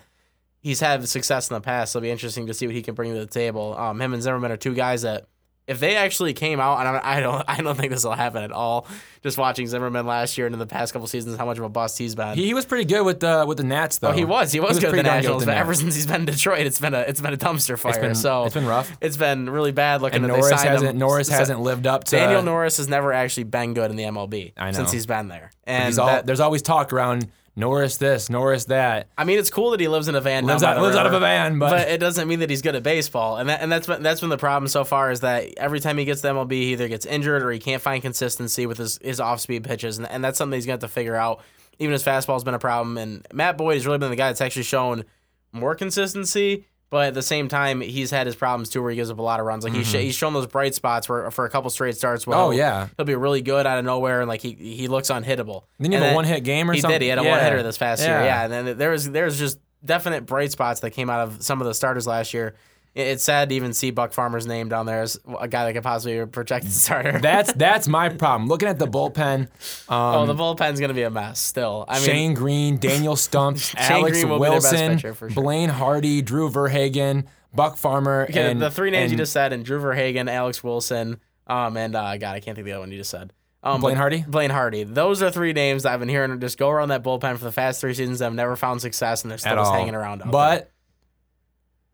[0.61, 1.91] he's had success in the past.
[1.91, 3.75] So it'll be interesting to see what he can bring to the table.
[3.77, 5.27] Um, him and Zimmermann are two guys that,
[5.67, 8.43] if they actually came out, and I I don't, I don't think this will happen
[8.43, 8.87] at all.
[9.21, 11.69] Just watching Zimmermann last year and in the past couple seasons, how much of a
[11.69, 12.35] bust he's been.
[12.35, 14.09] He, he was pretty good with the with the Nats, though.
[14.09, 14.51] Oh, he was.
[14.51, 16.21] He was, good at pretty the darn good Nationals, with but ever since he's been
[16.21, 17.91] in Detroit, it's been a it's been a dumpster fire.
[17.91, 18.91] It's been, so it's been rough.
[18.99, 20.97] it's been really bad looking And Norris hasn't him.
[20.97, 24.03] Norris So- hasn't lived up to Daniel Norris has never actually been good in the
[24.03, 25.51] MLB since he's been there.
[25.65, 29.09] And He's all, that- there's always talk around Norris this, Norris that.
[29.15, 30.45] I mean, it's cool that he lives in a van.
[30.45, 32.63] Lives out, the lives out of a van, but, but it doesn't mean that he's
[32.63, 33.37] good at baseball.
[33.37, 35.97] And that and that's been that's been the problem so far is that every time
[35.97, 38.97] he gets to MLB, he either gets injured or he can't find consistency with his,
[39.03, 41.41] his off speed pitches, and, and that's something he's gonna have to figure out.
[41.79, 44.41] Even his fastball's been a problem, and Matt Boyd has really been the guy that's
[44.41, 45.05] actually shown
[45.51, 46.65] more consistency.
[46.93, 49.21] But at the same time, he's had his problems too, where he gives up a
[49.23, 49.63] lot of runs.
[49.63, 52.27] Like he's, sh- he's shown those bright spots where for a couple straight starts.
[52.27, 52.47] Well, Mm-hmm.
[52.49, 52.87] Oh, yeah.
[52.97, 55.63] he'll be really good out of nowhere, and like he he looks unhittable.
[55.81, 56.93] Didn't he And have a one-hit game or he something?
[56.93, 57.05] He did.
[57.05, 57.31] He had a Yeah.
[57.31, 58.11] one hitter this past year.
[58.11, 58.25] Yeah.
[58.25, 61.41] Yeah, and then there was there was just definite bright spots that came out of
[61.41, 62.53] some of the starters last year.
[62.95, 65.73] It- It's sad to even see Buck Farmer's name down there as a guy that
[65.73, 67.19] could possibly be a projected starter.
[67.19, 68.47] that's that's my problem.
[68.49, 69.47] Looking at the bullpen,
[69.89, 71.85] oh, um, the bullpen's gonna be a mess still.
[71.87, 75.29] I mean, Shane Greene, Daniel Stumpf, Alex Green will be best Wilson, pitcher sure.
[75.29, 79.65] Blaine Hardy, Drew VerHagen, Buck Farmer, okay, and the three names you just said, and
[79.65, 82.91] Drew VerHagen, Alex Wilson, um, and uh, God, I can't think of the other one
[82.91, 83.33] you just said.
[83.65, 84.25] Um, Blaine Hardy?
[84.27, 84.83] Blaine Hardy.
[84.83, 87.51] Those are three names that I've been hearing just go around that bullpen for the
[87.51, 88.19] past three seasons.
[88.19, 89.77] that have never found success, and they're still at just all.
[89.77, 90.21] hanging around.
[90.21, 90.67] Out there.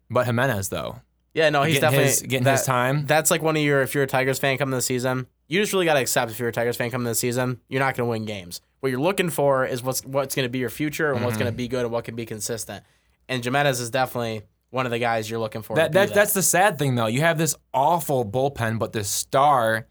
[0.09, 1.01] But Jimenez though,
[1.33, 3.05] Yeah, no, he's getting definitely his- getting that- his time.
[3.05, 5.73] That's like one of your if you're a Tigers fan coming this season, you just
[5.73, 8.05] really got to accept if you're a Tigers fan coming this season, you're not going
[8.07, 8.61] to win games.
[8.81, 11.39] What you're looking for is what's what's going to be your future and what's Mm-hmm.
[11.43, 12.83] going to be good and what can be consistent.
[13.27, 15.75] And Jimenez is definitely one of the guys you're looking for.
[15.75, 17.07] that, to be that that's the sad thing though.
[17.07, 19.87] You have this awful bullpen, but this star,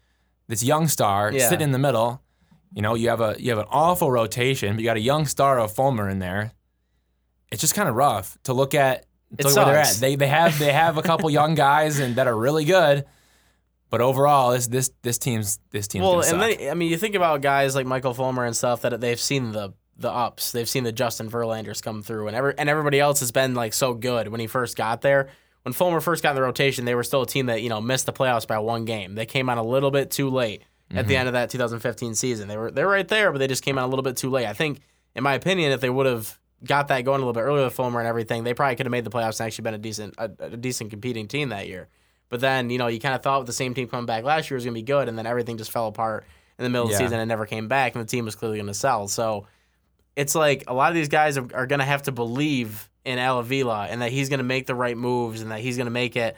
[0.47, 1.47] this young star, Yeah.
[1.49, 2.21] sitting in the middle.
[2.73, 5.25] You know, you have a you have an awful rotation, but you got a young
[5.25, 6.51] star of Fulmer in there.
[7.51, 9.05] It's just kind of rough to look at.
[9.37, 9.95] It To look where they're at.
[9.95, 13.05] They they have they have a couple young guys and that are really good,
[13.89, 17.15] but overall, this this this team's this team's well, and then I mean, you think
[17.15, 20.83] about guys like Michael Fulmer and stuff that they've seen the the ups, they've seen
[20.83, 24.27] the Justin Verlanders come through, and every and everybody else has been like so good
[24.29, 25.29] when he first got there.
[25.63, 27.81] When Fulmer first got in the rotation, they were still a team that you know
[27.81, 29.15] missed the playoffs by one game.
[29.15, 30.67] They came out a little bit too late at
[30.99, 31.07] Mm-hmm.
[31.07, 32.47] the end of that 2015 season.
[32.47, 34.47] They were they're right there, but they just came out a little bit too late.
[34.47, 34.79] I think,
[35.15, 37.73] in my opinion, if they would have got that going a little bit earlier with
[37.73, 40.15] Fulmer and everything, they probably could have made the playoffs and actually been a decent
[40.17, 41.87] a, a decent competing team that year.
[42.29, 44.49] But then, you know, you kind of thought with the same team coming back last
[44.49, 46.25] year was going to be good, and then everything just fell apart
[46.57, 48.57] in the middle of the season and never came back, and the team was clearly
[48.57, 49.07] going to sell.
[49.07, 49.47] So
[50.15, 53.17] it's like a lot of these guys are, are going to have to believe in
[53.17, 55.85] Al Avila and that he's going to make the right moves and that he's going
[55.85, 56.35] to make it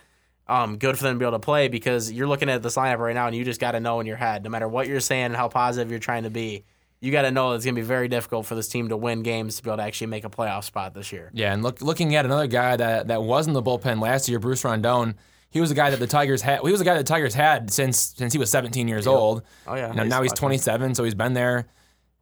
[0.48, 3.00] um, good for them to be able to play because you're looking at this lineup
[3.00, 5.00] right now and you just got to know in your head, no matter what you're
[5.00, 6.64] saying and how positive you're trying to be,
[7.02, 9.24] you got to know it's going to be very difficult for this team to win
[9.24, 11.32] games to be able to actually make a playoff spot this year.
[11.34, 14.40] Yeah, and look, looking at another guy that, that was in the bullpen last year,
[14.40, 15.16] Bruce Rondon.
[15.50, 16.62] He was a guy that the Tigers had.
[16.62, 19.42] He was a guy that the Tigers had since since he was 17 years old.
[19.68, 19.90] Oh, yeah.
[19.90, 20.40] You know, He's now he's watching.
[20.40, 21.66] 27, so he's been there.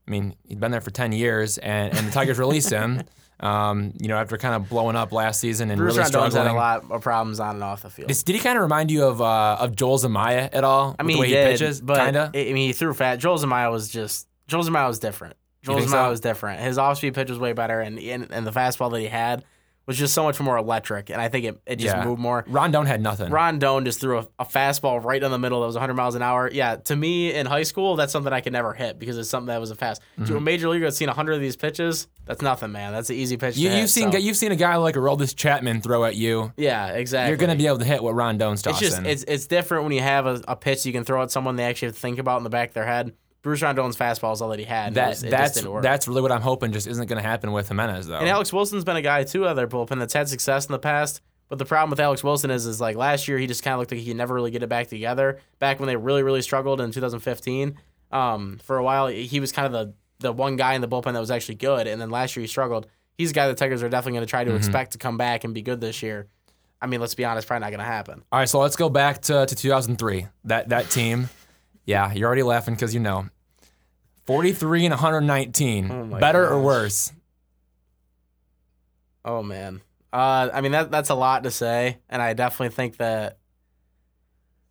[0.07, 3.03] I mean, he's been there for 10 years, and, and the Tigers released him.
[3.41, 6.47] Um, you know, after kind of blowing up last season and Bruce really Rondon's had
[6.47, 8.09] a lot of problems on and off the field.
[8.09, 10.93] Did, did he kind of remind you of uh, of Joel Zumaya at all?
[10.99, 12.35] I mean, the way he, he, did, pitches, but kind of.
[12.35, 13.15] I mean, he threw fat.
[13.15, 15.35] Joel Zumaya was just Joel Zumaya was different.
[15.63, 16.09] Joel think so?
[16.09, 16.61] was different.
[16.61, 19.43] His off-speed pitch was way better, and, and and the fastball that he had
[19.85, 22.05] was just so much more electric, and I think it, it just Yeah.
[22.05, 22.45] moved more.
[22.47, 23.31] Rondon had nothing.
[23.31, 26.21] Rondon just threw a, a fastball right down the middle that was 100 miles an
[26.21, 26.47] hour.
[26.53, 29.47] Yeah, to me in high school, that's something I could never hit because it's something
[29.47, 30.01] that was a fast.
[30.13, 30.25] Mm-hmm.
[30.25, 32.93] To a major leaguer that's seen 100 of these pitches, that's nothing, man.
[32.93, 33.57] That's an easy pitch.
[33.57, 36.53] you, to you've seen so- you've seen a guy like Aroldis Chapman throw at you.
[36.55, 37.29] yeah, exactly.
[37.31, 38.87] You're gonna be able to hit what Rondon's It's tossing.
[38.89, 41.55] just it's it's different when you have a, a pitch you can throw at someone
[41.55, 43.11] they actually have to think about in the back of their head.
[43.41, 44.93] Bruce Rondon's fastball is all that he had.
[44.95, 48.07] that was- that's that's really what I'm hoping just isn't going to happen with Jimenez
[48.07, 48.17] though.
[48.19, 50.71] And Alex Wilson's been a guy too out of their bullpen that's had success in
[50.73, 51.21] the past.
[51.47, 53.79] But the problem with Alex Wilson is, is like last year he just kind of
[53.79, 55.39] looked like he could never really get it back together.
[55.57, 57.75] Back when they really, really struggled in 2015,
[58.11, 61.13] um, for a while he was kind of the the one guy in the bullpen
[61.13, 61.87] that was actually good.
[61.87, 62.87] And then last year he struggled.
[63.17, 65.43] He's a guy the Tigers are definitely going to try to expect to come back
[65.45, 66.27] and be good this year.
[66.81, 68.23] I mean, let's be honest, probably not going to happen.
[68.31, 70.27] All right, so let's go back to, to 2003.
[70.45, 71.29] That that team.
[71.85, 73.29] Yeah, you're already laughing because you know.
[74.25, 75.91] 43 and 119.
[75.91, 77.11] Oh Better or worse?
[79.25, 79.81] Oh man.
[80.11, 83.37] Uh, I mean that that's a lot to say, and I definitely think that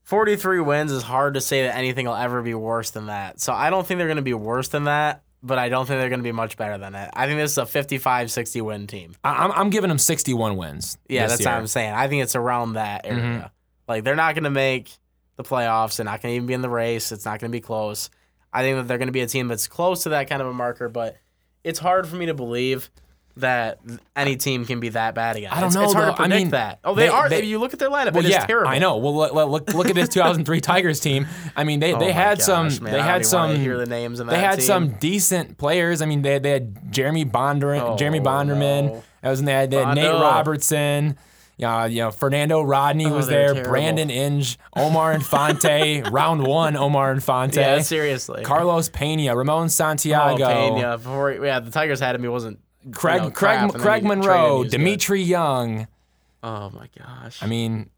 [0.04, 3.40] 43 wins is hard to say that anything will ever be worse than that.
[3.40, 6.00] So I don't think they're going to be worse than that, but I don't think
[6.00, 7.10] they're going to be much better than it.
[7.12, 9.14] I think this is a 55-60 win team.
[9.22, 10.96] I, I'm, I'm giving them 61 wins.
[11.08, 11.50] Yeah, that's year.
[11.50, 11.92] what I'm saying.
[11.92, 13.22] I think it's around that area.
[13.22, 13.50] Mhm.
[13.86, 14.90] Like they're not going to make
[15.38, 15.96] the playoffs.
[15.96, 17.10] They're not going to even be in the race.
[17.12, 18.10] It's not going to be close.
[18.52, 20.48] I think that they're going to be a team that's close to that kind of
[20.48, 21.16] a marker, but
[21.64, 22.90] it's hard for me to believe
[23.36, 23.78] that
[24.16, 25.52] any team can be that bad again.
[25.52, 26.14] I don't it's, know, It's hard though.
[26.16, 26.80] to I predict mean, that.
[26.82, 27.28] Oh, they, they- are.
[27.28, 28.68] they- if you look at their lineup, Well, it is yeah, terrible.
[28.68, 28.96] I know.
[28.96, 31.26] Well, look, look, look at this 2003 Tigers team.
[31.54, 33.86] I mean, they, Oh they had gosh, some man, they I had some hear the
[33.86, 34.64] names in they had team.
[34.66, 36.02] some decent players.
[36.02, 38.86] I mean, they, they had Jeremy Bonder, Oh, Jeremy Bonderman.
[38.86, 39.04] no.
[39.22, 39.66] That was in there.
[39.68, 41.16] They had Nate Robertson.
[41.58, 43.52] Yeah, you know, Fernando Rodney Oh, was there.
[43.52, 43.70] terrible.
[43.72, 47.60] Brandon Inge, Omar Infante, round one, Omar Infante.
[47.60, 48.44] Yeah, seriously.
[48.44, 50.96] Carlos Pena, Ramon Santiago, Oh, Pena.
[50.98, 52.22] Before, yeah, the Tigers had him.
[52.22, 52.60] He wasn't.
[52.84, 54.78] you Craig know, Craig Craig you Monroe, was good.
[54.78, 55.88] Dmitri Young.
[56.44, 57.42] Oh my gosh.
[57.42, 57.90] I mean,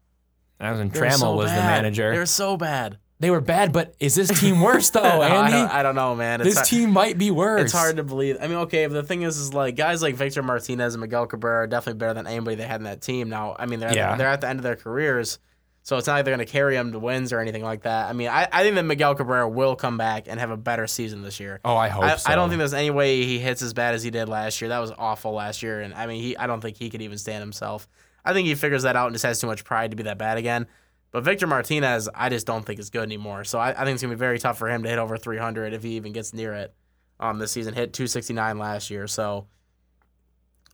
[0.57, 2.11] that was when They Trammell so was the manager.
[2.11, 2.97] They were so bad.
[3.21, 5.51] They were bad, but is this team worse though, I, Andy?
[5.53, 6.41] don't, I don't know, man.
[6.41, 7.61] It's this hard- team might be worse.
[7.61, 8.37] It's hard to believe.
[8.41, 11.63] I mean, okay, the thing is, is like guys like Victor Martinez and Miguel Cabrera
[11.63, 13.29] are definitely better than anybody they had in that team.
[13.29, 14.13] Now, I mean, they're Yeah.
[14.13, 15.37] at, they're at the end of their careers,
[15.83, 18.09] so it's not like they're going to carry them to wins or anything like that.
[18.09, 20.87] I mean, I, I think that Miguel Cabrera will come back and have a better
[20.87, 21.59] season this year.
[21.63, 22.31] Oh, I hope I, so.
[22.31, 24.69] I don't think there's any way he hits as bad as he did last year.
[24.69, 27.19] That was awful last year, and I mean, he I don't think he could even
[27.19, 27.87] stand himself.
[28.25, 30.17] I think he figures that out and just has too much pride to be that
[30.17, 30.65] bad again.
[31.11, 33.43] But Victor Martinez, I just don't think is good anymore.
[33.43, 35.73] So I, I think it's gonna be very tough for him to hit over 300
[35.73, 36.73] if he even gets near it.
[37.19, 39.45] Um, this season hit 269 last year, so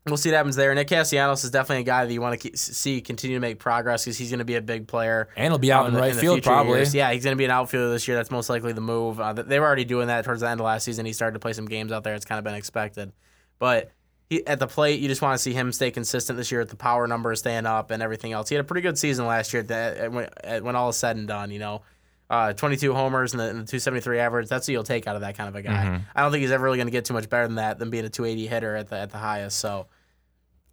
[0.05, 0.73] we'll see what happens there.
[0.73, 4.05] Nick Castellanos is definitely a guy that you want to see continue to make progress
[4.05, 5.27] because he's gonna be a big player.
[5.35, 6.77] and he'll be out um, in the- right the field probably.
[6.77, 6.95] years.
[6.95, 8.15] Yeah, he's going to be an outfielder this year.
[8.15, 9.19] That's most likely the move.
[9.19, 11.05] Uh, they were already doing that towards the end of last season.
[11.05, 12.13] He started to play some games out there.
[12.15, 13.11] It's kind of been expected.
[13.59, 13.91] But
[14.29, 16.69] he, at the plate, you just want to see him stay consistent this year with
[16.69, 18.49] the power numbers staying up and everything else.
[18.49, 20.29] He had a pretty good season last year that, when,
[20.63, 21.81] when all is said and done, you know.
[22.29, 24.49] Uh, 22 homers and the, and the 273 average.
[24.49, 25.85] That's what you'll take out of that kind of a guy.
[25.85, 26.03] Mm-hmm.
[26.13, 27.89] I don't think he's ever really going to get too much better than that than
[27.89, 29.59] being a 280 hitter at the at the highest.
[29.59, 29.87] So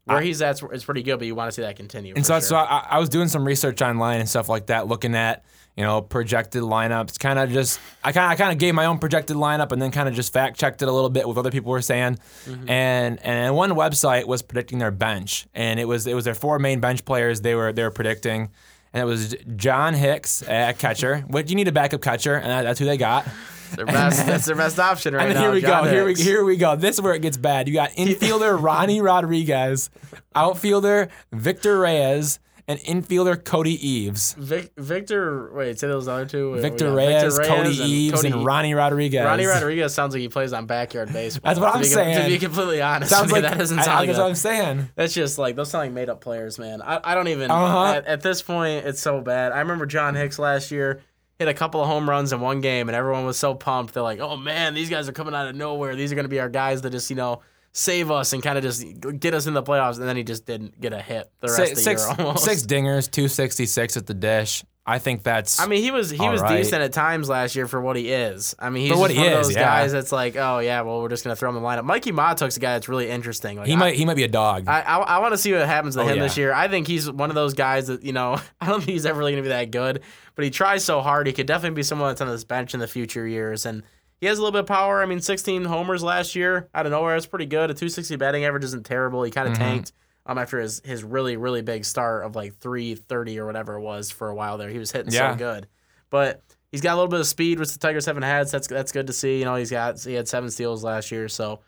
[0.05, 2.15] where he's at is pretty good, but you want to see that continue.
[2.15, 2.41] And so, sure.
[2.41, 5.45] so I, I was doing some research online and stuff like that, looking at
[5.77, 7.19] you know projected lineups.
[7.19, 9.91] Kind of just I kind I kind of gave my own projected lineup and then
[9.91, 12.19] kind of just fact checked it a little bit with other people were saying.
[12.47, 12.71] Mm-hmm.
[12.71, 16.59] And and one website was predicting their bench, and it was it was their four
[16.59, 18.51] main bench players they were they were predicting.
[18.93, 21.25] And it was John Hicks at catcher.
[21.27, 23.27] What you need a backup catcher, and that- that's who they got.
[23.75, 25.43] their best, that's their best option right And then now.
[25.43, 25.91] here we John go.
[25.91, 26.77] Here we here we go.
[26.77, 27.67] This is where it gets bad.
[27.67, 29.91] You got infielder Ronny Rodriguez,
[30.37, 34.35] outfielder Victor Reyes, and infielder Cody Eves.
[34.39, 36.55] Vic, Victor, wait, say those other two.
[36.57, 39.25] Victor we got Reyes, Cody Eves, Cody and Ronny Rodriguez.
[39.25, 41.49] Ronny Rodriguez sounds like he plays on backyard baseball.
[41.51, 43.99] That's what I'm be com- To be completely honest, Sounds like that doesn't I- sound
[43.99, 44.89] like That's a- what I'm saying.
[44.97, 46.81] That's just like those sound like made up players, man.
[46.81, 47.51] I, I don't even.
[47.51, 47.85] Uh-huh.
[47.97, 49.53] At, at this point, it's so bad.
[49.53, 51.01] I remember John Hicks last year.
[51.39, 53.93] hit a couple of home runs in one game, and everyone was so pumped.
[53.93, 55.97] They're like, "Oh man, these guys are coming out of nowhere.
[55.97, 57.41] These are going to be our guys that just you know
[57.75, 58.83] save us and kind of just
[59.21, 61.57] get us in the playoffs." And then he just didn't get a hit the rest
[61.57, 62.45] Six, of the six, year almost.
[62.45, 64.65] six dingers, 266 at the dish.
[64.87, 65.61] I think that's.
[65.61, 66.59] I mean, he was he was right.
[66.59, 68.55] decent at times last year for what he is.
[68.59, 69.63] I mean, he's what he one of is, those yeah.
[69.63, 71.85] guys that's like, oh yeah, well we're just gonna throw him in the lineup.
[71.87, 73.57] Mikie Mahtook's a guy that's really interesting.
[73.57, 74.69] Like, he I, might he might be a dog.
[74.69, 76.23] I, I, I want to see what happens to Oh, him yeah.
[76.25, 76.53] this year.
[76.53, 79.19] I think he's one of those guys that you know I don't think he's ever
[79.19, 80.03] really gonna be that good,
[80.35, 81.27] but he tries so hard.
[81.27, 83.85] He could definitely be someone that's on this bench in the future years, and
[84.21, 85.03] he has a little bit of power.
[85.03, 87.15] I mean, 16 homers last year out of nowhere.
[87.15, 87.71] That's pretty good.
[87.71, 89.23] A 260 batting average isn't terrible.
[89.23, 89.63] He kind of Mm-hmm.
[89.63, 89.93] tanked
[90.27, 94.11] um after his his really really big start of like 330 or whatever it was
[94.11, 94.71] for a while there.
[94.71, 95.33] He was hitting Yeah.
[95.33, 95.67] so good,
[96.11, 96.43] but.
[96.73, 98.49] He's got a little bit of speed, which the Tigers haven't had.
[98.49, 99.39] So that's that's good to see.
[99.39, 101.61] You know, he's got he had seven steals last year, so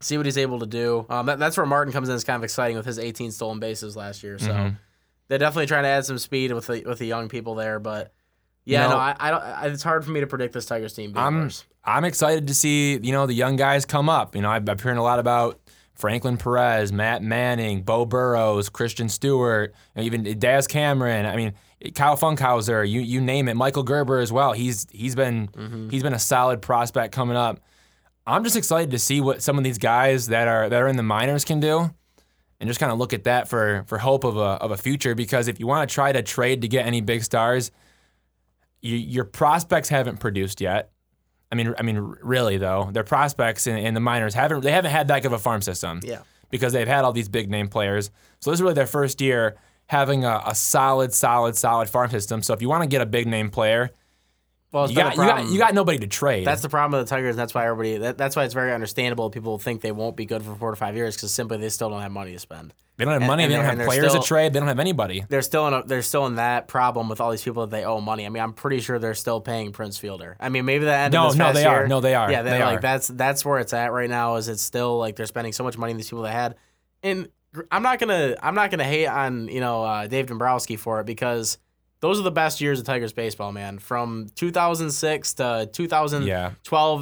[0.00, 1.06] see what he's able to do.
[1.08, 2.16] Um, that, that's where Martin comes in.
[2.16, 4.40] It's kind of exciting with his 18 stolen bases last year.
[4.40, 4.76] So Mhm.
[5.28, 7.78] they're definitely trying to add some speed with the with the young people there.
[7.78, 8.12] But
[8.66, 9.42] yeah, You know- no, I, I don't.
[9.42, 11.64] I, it's hard for me to predict this Tigers team being I'm worse.
[11.84, 14.36] I'm excited to see you know the young guys come up.
[14.36, 15.58] You know I've, I've hearing a lot about
[15.94, 21.24] Franklin Perez, Matt Manning, Beau Burrows, Christin Stewart, even Daz Cameron.
[21.24, 21.54] I mean
[21.94, 23.54] Kyle Funkhouser, you you name it.
[23.54, 24.52] Michael Gerber as well.
[24.52, 25.88] He's he's been Mm-hmm.
[25.90, 27.60] he's been a solid prospect coming up.
[28.26, 30.96] I'm just excited to see what some of these guys that are that are in
[30.96, 31.90] the minors can do.
[32.58, 35.14] And just kind of look at that for for hope of a of a future
[35.14, 37.70] because if you want to try to trade to get any big stars,
[38.82, 40.90] you, your prospects haven't produced yet.
[41.50, 44.90] I mean, I mean, really though, their prospects and, in the minors haven't they haven't
[44.90, 46.00] had that good of a farm system.
[46.02, 46.20] Yeah.
[46.48, 49.56] Because they've had all these big name players, so this is really their first year
[49.86, 52.42] having a, a solid, solid, solid farm system.
[52.42, 53.90] So if you want to get a big name player,
[54.76, 56.46] Well, you got, you got you got nobody to trade.
[56.46, 57.96] That's the problem with the Tigers, and that's why everybody.
[57.96, 59.30] That, that's why it's very understandable.
[59.30, 61.88] People think they won't be good for four to five years because simply they still
[61.88, 62.74] don't have money to spend.
[62.98, 63.44] they don't have and- money.
[63.44, 64.52] and they don't have players still- to trade.
[64.52, 65.24] They don't have anybody.
[65.26, 65.72] They're still in.
[65.72, 68.26] A, they're still in that problem with all these people that they owe money.
[68.26, 70.36] I mean, I'm pretty sure they're still paying Prince Fielder.
[70.38, 71.14] I mean, maybe the end.
[71.14, 71.88] No, no, they year, are.
[71.88, 72.30] No, they are.
[72.30, 72.82] Yeah, they're They like are.
[72.82, 74.36] that's that's where it's at right now.
[74.36, 76.56] Is it's still like they're spending so much money on these people they had,
[77.02, 77.30] and
[77.70, 81.06] I'm not gonna I'm not gonna hate on you know uh, Dave Dombrowski for it
[81.06, 81.56] because
[82.00, 83.78] those are the best years of Tigers baseball, man.
[83.78, 86.26] From 2006 to 2012,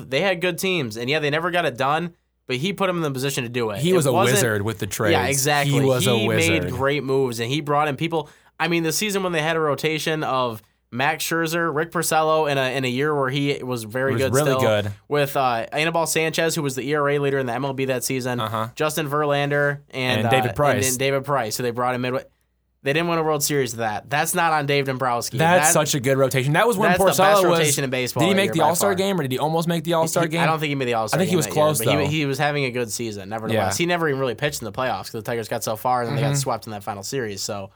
[0.01, 2.14] Yeah, they had good teams, and yeah, they never got it done.
[2.47, 3.78] But he put them in the position to do it.
[3.78, 5.12] he It was a wizard with the trades.
[5.12, 5.80] yeah, exactly.
[5.80, 6.53] He was a wizard.
[6.53, 8.28] He made great moves, and he brought in people.
[8.61, 12.59] I mean, the season when they had a rotation of Max Scherzer, Rick Porcello, in
[12.59, 14.92] a in a year where he was very Was good, really still, good.
[15.09, 18.68] with uh, Anibal Sanchez, who was the ERA leader in the MLB that season, Uh-huh.
[18.76, 20.90] Justin Verlander, and, And uh, David Price.
[20.90, 21.57] and, David Price.
[21.57, 22.24] So they brought him midway.
[22.85, 24.09] They didn't win a World Series that.
[24.11, 25.39] That's not on Dave Dombrowski.
[25.39, 26.53] That's That- such a good rotation.
[26.53, 27.45] That was when that's the best was.
[27.45, 29.85] rotation in baseball Did he make the All Star game, or did he almost make
[29.85, 30.43] the All Star game?
[30.43, 31.16] I don't think he made the All Star.
[31.18, 31.22] Game.
[31.22, 32.07] I think he was close, but he, though.
[32.07, 33.30] he was having a good season.
[33.30, 33.68] Nevertheless, Yeah.
[33.70, 33.76] Mm-hmm.
[33.82, 36.11] he never even really pitched in the playoffs because the Tigers got so far and
[36.11, 37.41] then they got swept in that final series.
[37.43, 37.70] So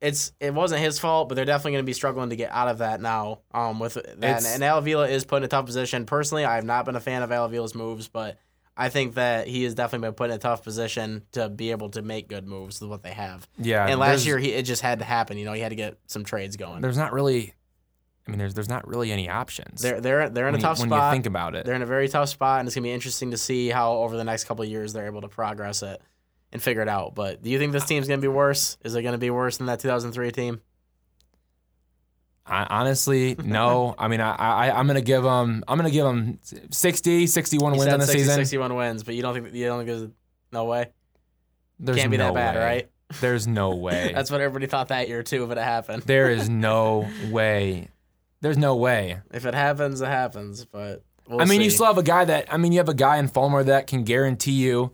[0.00, 2.66] it's it wasn't his fault, but they're definitely going to be struggling to get out
[2.68, 3.38] of that now.
[3.54, 6.06] Um, with that, and, It's- and Al Avila is put in a tough position.
[6.06, 8.36] Personally, I have not been a fan of Al Avila's moves, but
[8.76, 11.90] I think that he has definitely been put in a tough position to be able
[11.90, 13.46] to make good moves with what they have.
[13.58, 15.38] Yeah, and last year, he it just had to happen.
[15.38, 16.80] You know, he had to get some trades going.
[16.82, 17.54] there's not really.
[18.26, 19.82] I mean, there's there's not really any options.
[19.82, 21.10] They're they're they're in when a you- tough when spot.
[21.12, 21.64] you think about it.
[21.66, 24.16] They're in a very tough spot, and it's gonna be interesting to see how over
[24.16, 26.00] the next couple of years they're able to progress it
[26.50, 27.14] and figure it out.
[27.14, 28.76] But do you think this team's gonna be worse?
[28.82, 30.60] Is it gonna be worse than that 2003 team?
[32.46, 33.94] I, honestly, no.
[33.98, 36.38] I mean, I, I I'm gonna give them I'm gonna give them
[36.70, 38.34] 60, 61 You wins on the 60, season.
[38.36, 40.10] 61 wins, but you don't think you don't think there's
[40.52, 40.90] no way.
[41.78, 42.60] There's Can't be no that bad, way.
[42.64, 42.90] right?
[43.20, 44.12] There's no way.
[44.14, 46.02] That's what everybody thought that year too, but it happened.
[46.02, 47.88] there is no way.
[48.40, 49.20] There's no way.
[49.32, 50.64] If it happens, it happens.
[50.66, 52.94] But we'll I mean, you still have a guy that I mean, you have a
[52.94, 54.92] guy in Fulmer that can guarantee you,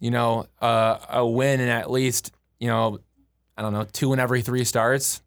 [0.00, 2.98] you know, uh, a win in at least you know,
[3.56, 5.20] I don't know, two in every three starts.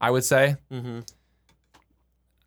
[0.00, 0.56] I would say.
[0.72, 1.06] Mhm.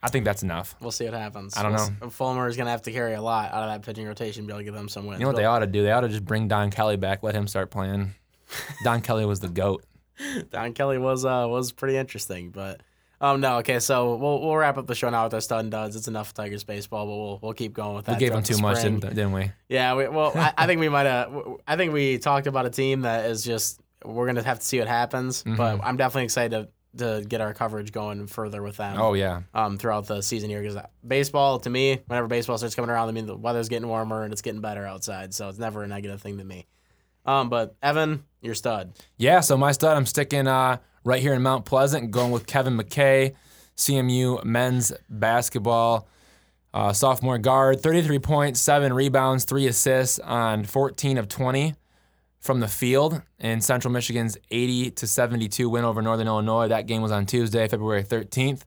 [0.02, 0.76] I think that's enough.
[0.82, 1.56] We'll see what happens.
[1.56, 2.08] I don't We'll know.
[2.08, 4.48] s- Fulmer is gonna have to carry a lot out of that pitching rotation to
[4.48, 5.20] be able to give them some wins.
[5.20, 5.82] You know what But- they ought to do?
[5.84, 8.14] They ought to just bring Don Kelly back, let him start playing.
[8.84, 9.84] Don Kelly was the goat.
[10.52, 12.82] Don Kelly was uh was pretty interesting, but
[13.22, 15.72] um no okay so we'll we'll wrap up the show now with our stud and
[15.72, 15.96] duds.
[15.96, 18.16] It's enough Tigers baseball, but we'll we'll keep going with that.
[18.16, 19.52] We gave them too the much, didn't, didn't we?
[19.70, 21.34] Yeah, we, well I, I think we might have.
[21.66, 24.80] I think we talked about a team that is just we're gonna have to see
[24.80, 26.68] what happens, but I'm definitely excited to
[26.98, 29.00] to get our coverage going further with them.
[29.00, 29.42] Oh yeah.
[29.54, 33.12] Um, throughout the season here, because baseball to me, whenever baseball starts coming around, I
[33.12, 36.22] mean the weather's getting warmer and it's getting better outside, so it's never a negative
[36.22, 36.68] thing to me.
[37.26, 38.94] Um, but Evan, you're stud.
[39.18, 42.78] Yeah, so my stud, I'm sticking uh, right here in Mount Pleasant, going with Kevin
[42.78, 43.34] McKay,
[43.78, 46.08] CMU men's basketball.
[46.74, 51.76] Uh, sophomore guard, 33 points, 7 rebounds, 3 assists on 14 of 20
[52.44, 56.68] from the field in Central Michigan's 80 to 72 win over Northern Illinois.
[56.68, 58.64] That game was on Tuesday, February 13th.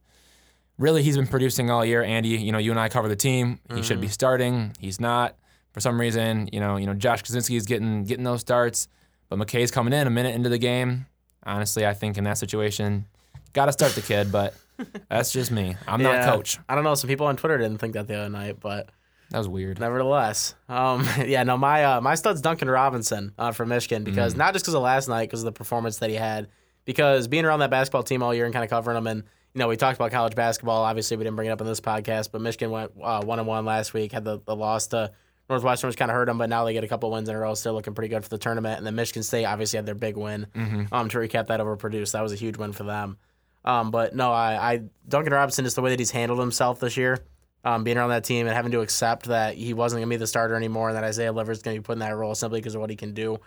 [0.79, 2.01] really he's been producing all year.
[2.03, 3.59] Andy, you know, you and I cover the team.
[3.73, 4.01] He should Mm-hmm.
[4.01, 4.73] be starting.
[4.79, 5.35] He's not.
[5.73, 8.87] For some reason, you know, you know, Josh Kozinski is getting getting those starts,
[9.29, 11.05] but McKay's coming in a minute into the game.
[11.43, 13.05] Honestly, I think in that situation,
[13.53, 14.55] got to start the kid, but
[15.09, 15.75] that's just me.
[15.87, 16.25] I'm Yeah.
[16.25, 16.57] not coach.
[16.67, 16.95] I don't know.
[16.95, 18.89] Some people on Twitter didn't think that the other night, but
[19.31, 19.79] That was weird.
[19.79, 24.53] nevertheless, um, yeah, no, my uh, my stud's Duncan Robinson uh, from Michigan because not
[24.53, 26.47] just because of last night, because of the performance that he had,
[26.85, 29.23] because being around that basketball team all year and kind of covering them, and
[29.53, 30.83] you know we talked about college basketball.
[30.83, 33.47] Obviously, we didn't bring it up in this podcast, but Michigan went uh, one and
[33.47, 35.11] one last week, had the, the loss to
[35.49, 37.39] Northwestern, which kind of hurt them, but now they get a couple wins in a
[37.39, 38.77] row, still looking pretty good for the tournament.
[38.77, 40.47] And then Michigan State obviously had their big win.
[40.91, 43.17] Um, to recap that over Purdue, so that was a huge win for them.
[43.63, 46.95] Um, but no, I, I Duncan Robinson just the way that he's handled himself this
[46.97, 47.19] year,
[47.67, 50.27] um, being around that team and having to accept that he wasn't gonna be the
[50.27, 52.81] starter anymore, and that Isaiah Livers gonna be put in that role simply because of
[52.81, 53.39] what he can do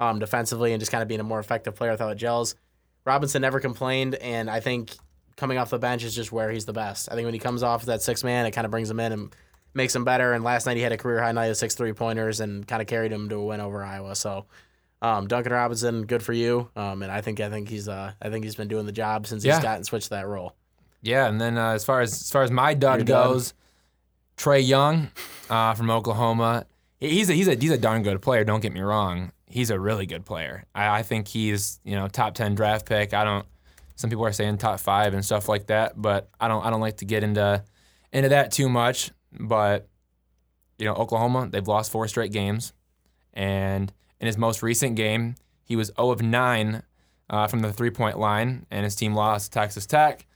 [0.00, 2.54] um, defensively and just kind of being a more effective player with how it gels.
[3.04, 4.94] Robinson never complained, and I think
[5.36, 7.08] coming off the bench is just where he's the best.
[7.10, 9.12] I think when he comes off that six man, it kind of brings him in
[9.12, 9.36] and
[9.74, 10.32] makes him better.
[10.32, 12.82] And last night he had a career high night of six three pointers and kind
[12.82, 14.14] of carried him to a win over Iowa.
[14.16, 14.46] So.
[15.00, 16.70] Um, Duncan Robinson, good for you.
[16.74, 19.28] Um, and I think I think he's uh, I think he's been doing the job
[19.28, 19.54] since Yeah.
[19.54, 20.56] he's gotten switched to that role.
[21.02, 23.52] Yeah, and then uh, as far as as far as my dud Your dud.
[24.38, 25.10] Trae Young
[25.50, 26.66] uh, from Oklahoma.
[26.98, 28.44] He's a, he's a he's a darn good player.
[28.44, 29.32] Don't get me wrong.
[29.46, 30.64] He's a really good player.
[30.74, 33.12] I, I think he's you know top ten draft pick.
[33.12, 33.46] I don't.
[33.96, 36.80] Some people are saying top five and stuff like that, but I don't I don't
[36.80, 37.62] like to get into
[38.12, 39.10] into that too much.
[39.38, 39.88] But
[40.78, 42.72] you know Oklahoma they've lost four straight games,
[43.34, 45.34] and in his most recent game
[45.68, 46.82] he was 0 of 9
[47.28, 50.26] uh, from the three point line, and his team lost Texas Tech.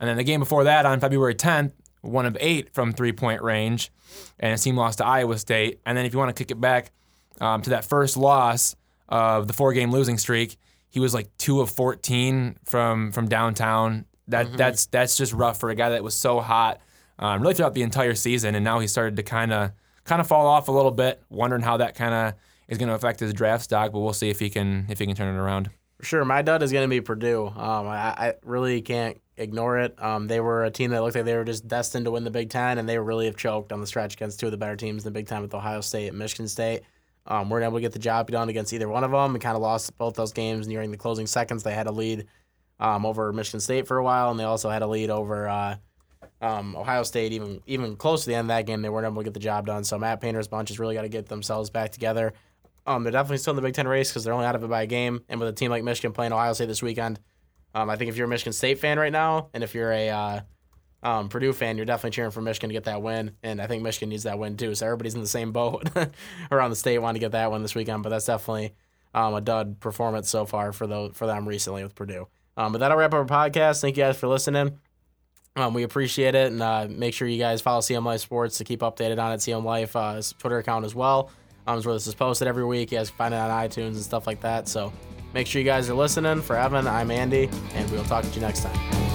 [0.00, 3.42] And then the game before that, on February 10th, one of eight from three point
[3.42, 3.90] range,
[4.38, 5.80] and a team lost to Iowa State.
[5.84, 6.92] And then if you want to kick it back
[7.40, 8.76] um, to that first loss
[9.08, 10.56] of the four game losing streak,
[10.88, 14.06] he was like two of 14 from from downtown.
[14.28, 16.80] That that's that's just rough for a guy that was so hot,
[17.18, 19.72] um, really throughout the entire season, and now he started to kind of
[20.04, 21.22] kind of fall off a little bit.
[21.30, 22.34] Wondering how that kind of
[22.68, 25.06] is going to affect his draft stock, but we'll see if he can if he
[25.06, 25.70] can turn it around.
[26.02, 27.46] Sure, my dud is going to be Purdue.
[27.46, 30.00] Um, I, I really can't ignore it.
[30.02, 32.30] Um, they were a team that looked like they were just destined to win the
[32.30, 34.76] Big Ten, and they really have choked on the stretch against two of the better
[34.76, 36.82] teams in the Big Ten with Ohio State and Michigan State.
[37.26, 39.56] Um, weren't able to get the job done against either one of them, and kind
[39.56, 41.62] of lost both those games nearing the closing seconds.
[41.62, 42.26] They had a lead
[42.80, 45.76] um, over Michigan State for a while, and they also had a lead over uh,
[46.40, 47.32] um, Ohio State.
[47.32, 49.40] Even even close to the end of that game, they weren't able to get the
[49.40, 49.84] job done.
[49.84, 52.32] So Matt Painter's bunch has really got to get themselves back together.
[52.86, 54.70] Um, they're definitely still in the Big Ten race because they're only out of it
[54.70, 55.22] by a game.
[55.28, 57.20] And with a team like Michigan playing Ohio State this weekend,
[57.74, 60.08] um, I think if you're a Michigan State fan right now, and if you're a
[60.08, 60.40] uh,
[61.02, 63.32] um, Purdue fan, you're definitely cheering for Michigan to get that win.
[63.42, 64.74] And I think Michigan needs that win too.
[64.74, 65.88] So everybody's in the same boat
[66.50, 68.02] around the state wanting to get that win this weekend.
[68.02, 68.74] But that's definitely
[69.14, 72.28] um, a dud performance so far for the for them recently with Purdue.
[72.56, 73.80] Um, but that'll wrap up our podcast.
[73.80, 74.78] Thank you guys for listening.
[75.54, 78.64] Um, we appreciate it, and uh, make sure you guys follow CM Life Sports to
[78.64, 79.36] keep updated on it.
[79.36, 81.30] CM Life uh, Twitter account as well.
[81.66, 82.90] Um, is where this is posted every week.
[82.90, 84.68] You guys can find it on iTunes and stuff like that.
[84.68, 84.92] So
[85.38, 86.42] make sure you guys are listening.
[86.42, 89.07] For Evan, I'm Andy, and we'll talk to you next time.